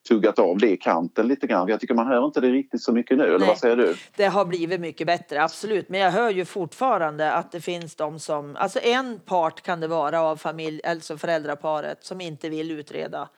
[0.09, 1.69] tuggat av det i kanten lite grann.
[1.69, 3.49] Jag tycker man hör inte det riktigt så mycket nu, eller Nej.
[3.49, 3.97] vad säger du?
[4.17, 5.89] Det har blivit mycket bättre, absolut.
[5.89, 8.57] Men jag hör ju fortfarande att det finns de som...
[8.57, 13.29] Alltså en part kan det vara av familj, alltså föräldraparet som inte vill utreda.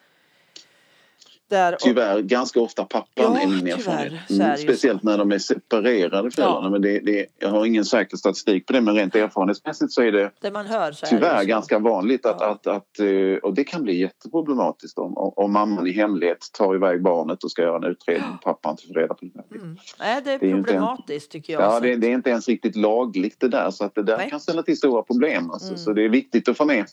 [1.48, 4.30] Där, Tyvärr ganska ofta pappan Ja, är min erfarenhet.
[4.30, 6.66] Mm, Speciellt när de är separerade föräldrarna.
[6.66, 6.70] Ja.
[6.70, 10.12] Men det, det, jag har ingen säker statistik på det men rent erfarenhetsmässigt så är
[10.12, 12.50] det det man hör så tyvärr ganska vanligt att, Ja.
[12.50, 17.02] att, att, eh, och det kan bli jätteproblematiskt om, om mamman i hemlighet tar iväg
[17.02, 19.56] barnet och ska göra en utredning och pappan inte får reda på det.
[19.56, 19.76] Mm.
[19.98, 21.62] Nej, det är Det är problematiskt tycker jag.
[21.62, 24.30] Ja, det, det är inte ens riktigt lagligt det där så att det där Nej.
[24.30, 25.50] kan ställa till stora problem.
[25.50, 25.68] Alltså.
[25.68, 25.78] Mm.
[25.78, 26.84] Så det är viktigt att få med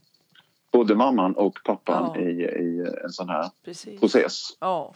[0.73, 2.21] både mamman och pappan Ja.
[2.21, 3.99] i, i en sån här Precis.
[3.99, 4.57] process.
[4.59, 4.93] Ja.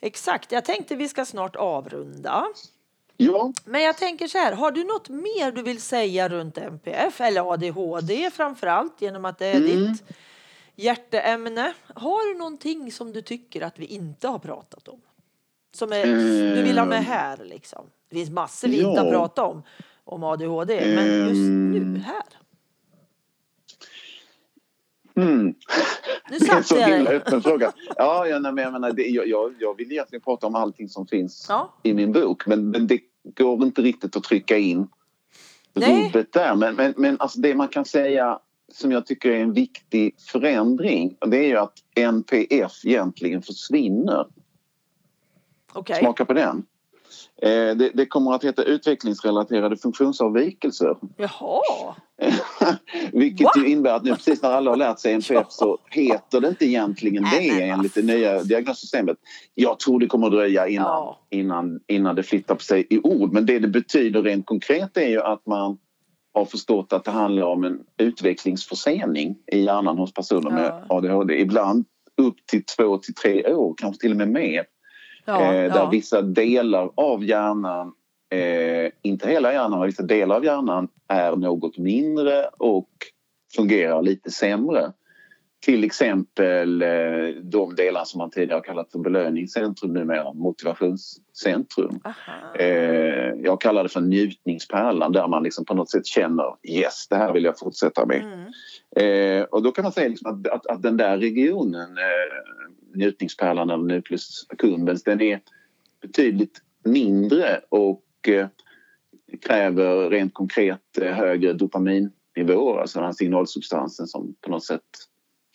[0.00, 2.44] Exakt, jag tänkte vi ska snart avrunda.
[3.16, 7.20] Ja, Men jag tänker så här, har du något mer du vill säga runt MPF
[7.20, 9.66] eller ADHD framför allt genom att det är Mm.
[9.92, 10.02] ditt
[10.76, 11.72] hjärteämne?
[11.94, 15.00] Har du någonting som du tycker att vi inte har pratat om?
[15.74, 16.06] Som är,
[16.56, 17.04] du vill ha med Ehm.
[17.04, 17.84] här liksom?
[18.10, 19.12] Det finns massor vi inte har Ja.
[19.12, 19.62] pratat om,
[20.04, 21.96] om ADHD, men just nu Ehm.
[22.06, 22.22] här.
[25.16, 25.44] Mm.
[25.46, 25.54] Nu
[26.28, 27.72] Det är så jag himla öppen fråga.
[27.96, 31.46] Ja, ja men jag, menar, det, jag, jag, vill egentligen prata om allting som finns
[31.48, 33.00] Ja, i min bok men, men det
[33.38, 34.88] går inte riktigt att trycka in
[35.72, 36.06] Nej.
[36.06, 36.54] rubbet där.
[36.54, 38.38] Men, men, men alltså det man kan säga
[38.72, 44.26] som jag tycker är en viktig förändring det är ju att NPF egentligen försvinner.
[45.72, 45.96] okej.
[46.00, 46.66] Smaka på den.
[47.44, 50.96] Eh, det, det kommer att heta utvecklingsrelaterade funktionsavvikelser.
[51.16, 51.94] Jaha,
[53.12, 53.50] Vilket Va?
[53.56, 56.64] ju innebär att nu precis när alla har lärt sig NPF så heter det inte
[56.66, 59.16] egentligen det enligt det nya diagnossystemet.
[59.54, 61.20] Jag tror det kommer att dröja innan, Ja.
[61.30, 63.32] innan, innan det flyttar på sig i ord.
[63.32, 65.78] Men det det betyder rent konkret är ju att man
[66.34, 70.96] har förstått att det handlar om en utvecklingsförsening i hjärnan hos personer med Ja.
[70.96, 71.40] ADHD.
[71.40, 71.84] Ibland
[72.22, 74.64] upp till två till tre år, kanske till och med mer.
[75.24, 75.88] Ja, eh, där ja.
[75.90, 77.92] vissa delar av hjärnan,
[78.30, 82.90] eh, inte hela hjärnan, men vissa delar av hjärnan är något mindre och
[83.56, 84.92] fungerar lite sämre.
[85.64, 86.88] Till exempel eh,
[87.42, 92.00] de delar som man tidigare har kallat för belöningscentrum, numera motivationscentrum.
[92.58, 92.66] Eh,
[93.42, 97.32] jag kallar det för njutningspärlan där man liksom på något sätt känner yes, det här
[97.32, 98.22] vill jag fortsätta med.
[98.22, 99.40] Mm.
[99.40, 101.88] Eh, och då kan man säga liksom att, att, att den där regionen,
[102.94, 105.40] njutningspärlan eller nucleus accumbens, den är
[106.02, 108.48] betydligt mindre och eh,
[109.40, 114.82] kräver rent konkret eh, högre dopaminnivåer, alltså den här signalsubstansen som på något sätt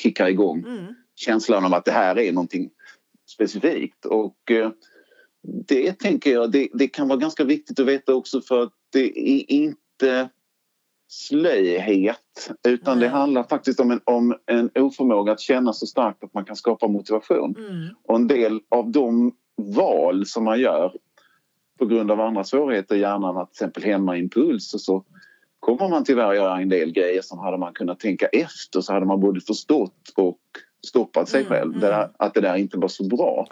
[0.01, 0.93] kickar igång Mm.
[1.15, 2.69] känslan av att det här är någonting
[3.29, 4.05] specifikt.
[4.05, 4.71] Och eh,
[5.67, 9.19] det tänker jag, det, det kan vara ganska viktigt att veta också för att det
[9.19, 10.29] är inte
[11.11, 13.09] slöhet utan det Nej.
[13.19, 16.87] handlar faktiskt om en, om en oförmåga att känna så starkt att man kan skapa
[16.87, 17.55] motivation.
[17.57, 17.87] Mm.
[18.03, 19.31] Och en del av de
[19.75, 20.93] val som man gör
[21.79, 25.03] på grund av andra svårigheter i hjärnan, att till exempel hämma impuls och så
[25.59, 29.05] kommer man tyvärr göra en del grejer som hade man kunnat tänka efter så hade
[29.05, 30.39] man både förstått och
[30.87, 31.69] stoppat sig Mm, själv.
[31.71, 31.79] mm.
[31.79, 33.47] Det där, att det där inte var så bra.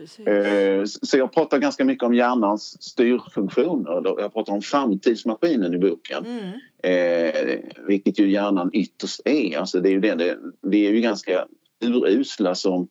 [0.00, 4.20] Eh, så jag pratar ganska mycket om hjärnans styrfunktioner.
[4.20, 6.26] Jag pratar om framtidsmaskinen i boken.
[6.26, 6.52] Mm.
[6.82, 9.58] Eh, vilket ju hjärnan ytterst är.
[9.58, 11.46] Alltså det är ju det, det, vi är ju ganska
[11.84, 12.88] urusla som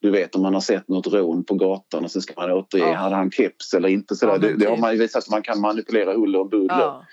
[0.00, 2.84] du vet om man har sett något rån på gatan och sen ska man återge,
[2.84, 2.94] ja.
[2.94, 4.16] hade han keps eller inte?
[4.16, 4.32] Sådär.
[4.32, 6.78] Ja, det, det, har man ju visat att man kan manipulera huller och buller.
[6.78, 7.04] Ja.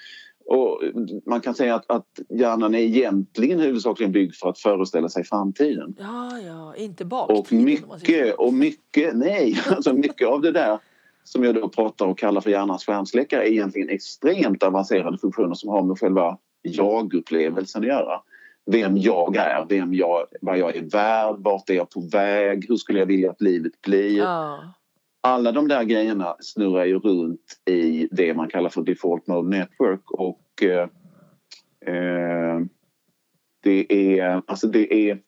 [0.46, 0.82] Och
[1.26, 5.96] man kan säga att, att hjärnan är egentligen huvudsakligen byggd för att föreställa sig framtiden.
[6.00, 7.40] Ja, ja, inte baktiden.
[7.40, 10.80] Och mycket, och mycket, nej, alltså mycket av det där
[11.24, 15.70] som jag då pratar och kallar för hjärnans skärmsläckare är egentligen extremt avancerade funktioner som
[15.70, 18.22] har med själva jag-upplevelsen att göra.
[18.66, 22.76] Vem jag är, vem jag, vad jag är värd, vart är jag på väg, hur
[22.76, 24.18] skulle jag vilja att livet blir.
[24.18, 24.74] Ja
[25.24, 30.12] alla de där grejerna snurrar ju runt i det man kallar för default mode network
[30.12, 30.90] och eh,
[31.96, 32.60] eh,
[33.64, 35.20] det är alltså det är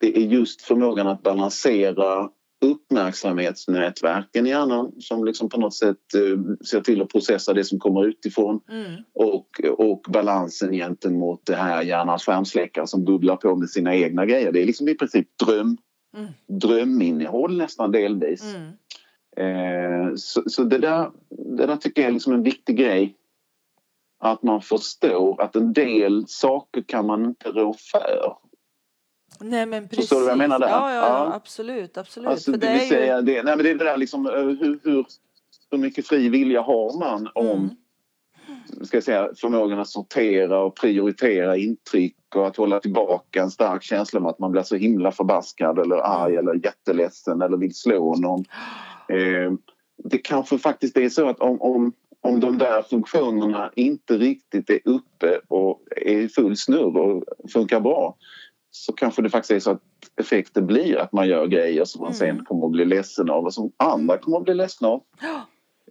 [0.00, 2.30] det är just förmågan att balansera
[2.64, 7.78] uppmärksamhetsnätverken i hjärnan som liksom på något sätt eh, ser till att processa det som
[7.78, 9.02] kommer utifrån mm.
[9.14, 14.52] och, och balansen gentemot det här hjärnans skärmsläckare som bubblar på med sina egna grejer.
[14.52, 15.76] Det är liksom i princip dröm,
[16.14, 16.28] mm.
[16.46, 18.54] dröminnehåll nästan delvis.
[18.54, 18.72] Mm.
[19.36, 23.16] Eh, så, så det, där, det där tycker jag är liksom en viktig grej.
[24.18, 28.36] Att man förstår att en del saker kan man inte rå för.
[29.40, 30.04] Nej men precis.
[30.04, 30.68] Förstår du vad jag menar där?
[30.68, 31.34] Ja, ja, ja.
[31.34, 31.98] absolut.
[31.98, 32.28] absolut.
[32.28, 33.22] Alltså, för det, det, ju...
[33.22, 35.06] det, nej, men det är det där liksom eh, hur, hur,
[35.70, 37.76] hur mycket fri vilja har man om mm.
[38.82, 43.82] Ska jag säga, förmågan att sortera och prioritera intryck och att hålla tillbaka en stark
[43.82, 48.14] känsla om att man blir så himla förbaskad eller arg eller jätteledsen eller vill slå
[48.14, 48.44] någon.
[49.08, 49.52] Eh,
[50.04, 54.80] det kanske faktiskt är så att om, om, om de där funktionerna inte riktigt är
[54.84, 58.16] uppe och är i full snurr och funkar bra
[58.70, 59.82] så kanske det faktiskt är så att
[60.20, 62.18] effekten blir att man gör grejer som man mm.
[62.18, 65.02] sen kommer att bli ledsen av och som andra kommer att bli ledsna av.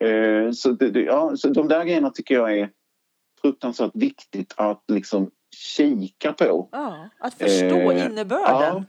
[0.02, 2.70] Eh, så, det, ja, så de där grejerna tycker jag är
[3.42, 6.70] fruktansvärt viktigt att liksom kika på.
[6.72, 8.46] Ja, att förstå eh, innebörden.
[8.48, 8.84] Ja,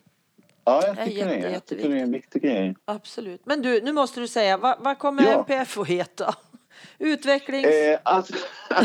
[0.67, 2.77] Ja, jag tycker, det, jag tycker det är en viktig grej.
[2.85, 3.47] Absolut.
[3.47, 5.39] Men du, nu måste du säga, vad, vad kommer ja.
[5.39, 6.35] NPF att heta?
[6.99, 7.67] Utvecklings...
[7.67, 8.35] Eh, alltså,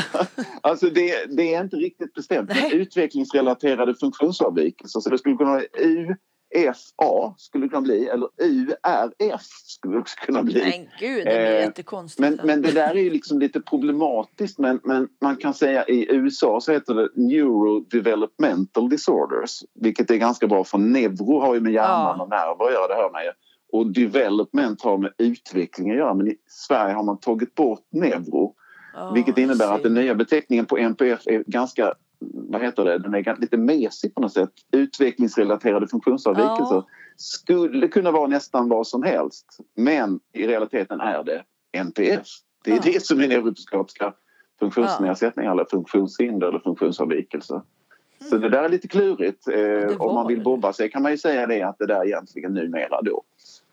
[0.61, 2.51] alltså det, det, är inte riktigt bestämt.
[2.71, 4.99] Utvecklingsrelaterade funktionsavvikelser.
[4.99, 6.15] Så det skulle kunna vara U
[6.55, 10.59] FA skulle det kunna bli eller URF skulle det också kunna bli.
[10.59, 12.19] Men gud, det blir eh, jättekonstigt.
[12.19, 16.15] Men, men det där är ju liksom lite problematiskt men, men man kan säga i
[16.15, 21.73] USA så heter det neurodevelopmental disorders vilket är ganska bra för neuro har ju med
[21.73, 22.23] hjärnan ja.
[22.23, 23.31] och nerver att göra, det hör man ju.
[23.71, 28.55] Och development har med utveckling att göra men i Sverige har man tagit bort neuro
[28.95, 33.13] oh, vilket innebär att den nya beteckningen på NPF är ganska vad heter det, den
[33.13, 34.49] är lite mesig på något sätt.
[34.71, 36.87] Utvecklingsrelaterade funktionsavvikelser ja.
[37.17, 39.45] skulle kunna vara nästan vad som helst
[39.75, 42.27] men i realiteten är det NPF.
[42.63, 42.81] Det är ja.
[42.83, 44.13] det som är neuropsykiatriska
[44.59, 47.55] funktionsnedsättningar eller funktionshinder eller funktionsavvikelser.
[47.55, 48.29] Mm.
[48.29, 49.47] Så det där är lite klurigt.
[49.47, 52.53] Eh, om man vill bobba sig kan man ju säga det att det där egentligen
[52.53, 53.23] numera då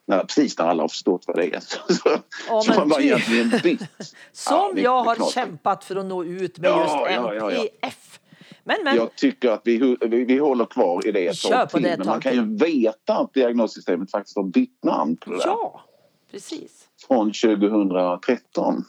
[0.07, 1.61] när, precis när alla har förstått vad det är.
[1.89, 2.19] Så, så,
[2.49, 3.81] ja, så man bara egentligen bytt.
[4.33, 8.21] Som ja, jag har kämpat för att nå ut med ja, just NPF.
[8.65, 8.97] Men, men.
[8.97, 11.83] Jag tycker att vi, vi, vi håller kvar i det ett tag till.
[11.83, 15.47] Men man kan ju veta att diagnossystemet faktiskt har bytt namn på det där.
[15.47, 15.85] Ja,
[16.31, 16.89] precis.
[17.07, 18.85] Från 2013.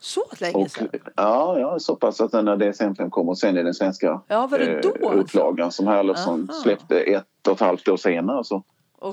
[0.00, 0.88] Så länge sedan?
[1.16, 4.58] ja, ja, så pass att när DSM-5 kom och sen är den svenska ja, var
[4.58, 5.82] det då, eh, upplagan alltså?
[5.82, 8.44] som Herlofsson släppte ett och ett halvt år senare.
[8.44, 8.62] Så.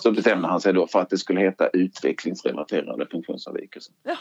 [0.01, 3.93] Så bestämde han sig då för att det skulle heta utvecklingsrelaterade funktionsavvikelser.
[4.03, 4.17] Jaha,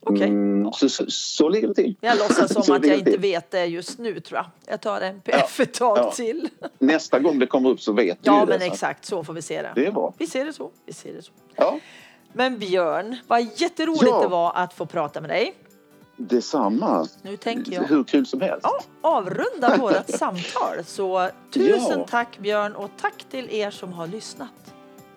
[0.00, 0.16] okej.
[0.16, 0.28] Okay.
[0.28, 1.96] Mm, så, så, så ligger det till.
[2.00, 4.46] Jag låtsas som att jag inte vet det just nu tror jag.
[4.66, 5.62] Jag tar NPF ja.
[5.62, 6.10] ett tag ja.
[6.10, 6.48] till.
[6.78, 9.32] Nästa gång det kommer upp så vet ja, du Ja, men det, exakt så får
[9.32, 9.72] vi se det.
[9.74, 10.14] Det är bra.
[10.18, 10.70] Vi ser det så.
[10.86, 11.32] Vi ser det så.
[11.56, 11.78] Ja.
[12.32, 14.22] Men Björn, vad jätteroligt ja.
[14.22, 15.54] det var att få prata med dig.
[16.16, 17.06] Detsamma.
[17.22, 17.82] Nu tänker jag.
[17.82, 18.60] Hur kul som helst.
[18.62, 20.84] Ja, avrunda vårt samtal.
[20.84, 24.71] Så tusen tack Björn och tack till er som har lyssnat.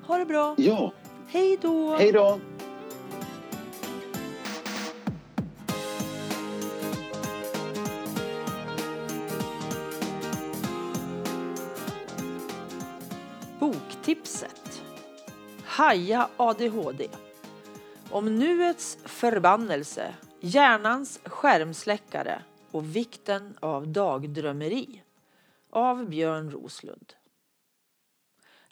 [0.08, 0.56] Ha det bra.
[0.58, 0.92] Ja.
[1.28, 1.96] Hej då.
[1.96, 2.40] Hej då.
[13.60, 14.84] Boktipset.
[15.66, 17.08] Haja ADHD.
[18.10, 22.42] Om nuets förbannelse, hjärnans skärmsläckare
[22.72, 25.02] och vikten av dagdrömmeri.
[25.70, 27.14] Av Björn Roslund.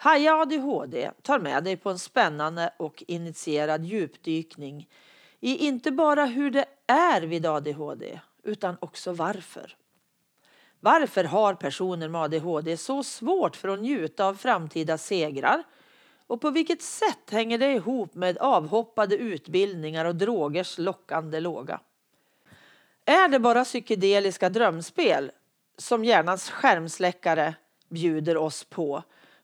[0.03, 4.89] Haja ADHD tar med dig på en spännande och initierad djupdykning
[5.39, 9.75] i inte bara hur det är vid ADHD utan också varför.
[10.79, 15.63] Varför har personer med ADHD så svårt för att njuta av framtida segrar
[16.27, 21.79] Och på vilket sätt hänger det ihop med avhoppade utbildningar och drogers lockande låga?
[23.05, 25.31] Är det bara psykedeliska drömspel
[25.77, 27.55] som hjärnans skärmsläckare
[27.89, 29.03] bjuder oss på?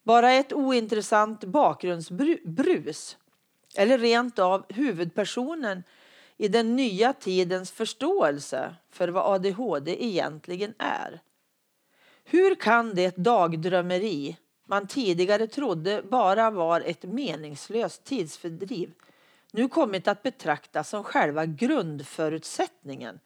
[0.10, 3.18] Bara ett ointressant bakgrundsbrus?
[3.76, 5.84] Eller rent av huvudpersonen
[6.38, 11.22] i den nya tidens förståelse för vad ADHD egentligen är?
[12.24, 18.94] Hur kan det dagdrömmeri man tidigare trodde bara var ett meningslöst tidsfördriv
[19.52, 23.20] nu kommit att betraktas som själva grundförutsättningen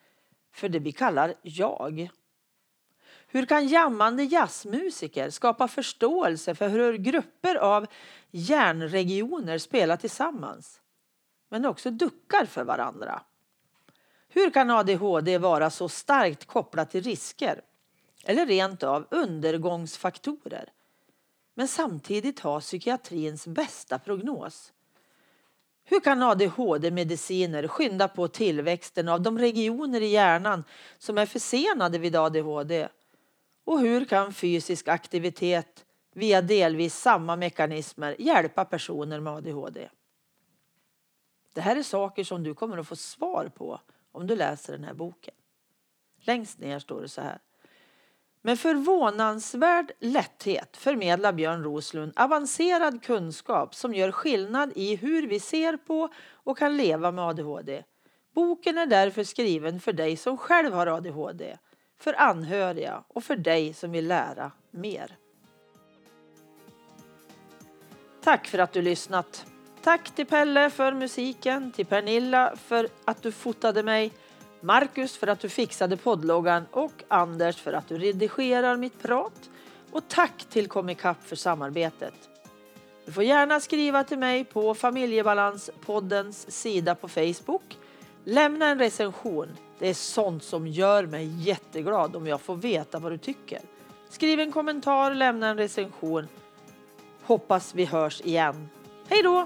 [0.51, 2.09] för det vi kallar jag?
[3.33, 7.87] Hur kan jammande jazzmusiker skapa förståelse för hur grupper av
[8.31, 10.81] hjärnregioner spelar tillsammans
[11.49, 13.21] men också duckar för varandra?
[14.29, 17.61] Hur kan ADHD vara så starkt kopplat till risker
[18.23, 20.69] eller rent av undergångsfaktorer
[21.53, 24.73] men samtidigt ha psykiatrins bästa prognos?
[25.83, 30.63] Hur kan ADHD-mediciner skynda på tillväxten av de regioner i hjärnan
[30.97, 32.87] som är försenade vid ADHD?
[33.63, 39.89] Och hur kan fysisk aktivitet via delvis samma mekanismer hjälpa personer med ADHD?
[41.53, 43.79] Det här är saker som du kommer att få svar på
[44.11, 45.33] om du läser den här boken.
[46.17, 47.39] Längst ner står det så här.
[48.41, 55.77] Med förvånansvärd lätthet förmedlar Björn Roslund avancerad kunskap som gör skillnad i hur vi ser
[55.77, 57.83] på och kan leva med ADHD.
[58.33, 61.57] Boken är därför skriven för dig som själv har ADHD,
[61.99, 65.17] för anhöriga och för dig som vill lära mer.
[68.23, 69.45] Tack för att du lyssnat.
[69.83, 74.11] Tack till Pelle för musiken, till Pernilla för att du fotade mig
[74.61, 79.49] Marcus för att du fixade poddloggan och Anders för att du redigerar mitt prat.
[79.91, 82.13] Och tack till Comicap för samarbetet.
[83.05, 87.77] Du får gärna skriva till mig på Familjebalanspoddens sida på Facebook.
[88.23, 89.47] Lämna en recension.
[89.83, 93.61] Det är sånt som gör mig jätteglad om jag får veta vad du tycker.
[94.09, 96.27] Skriv en kommentar, lämna en recension.
[97.23, 98.69] Hoppas vi hörs igen.
[99.07, 99.45] Hej då!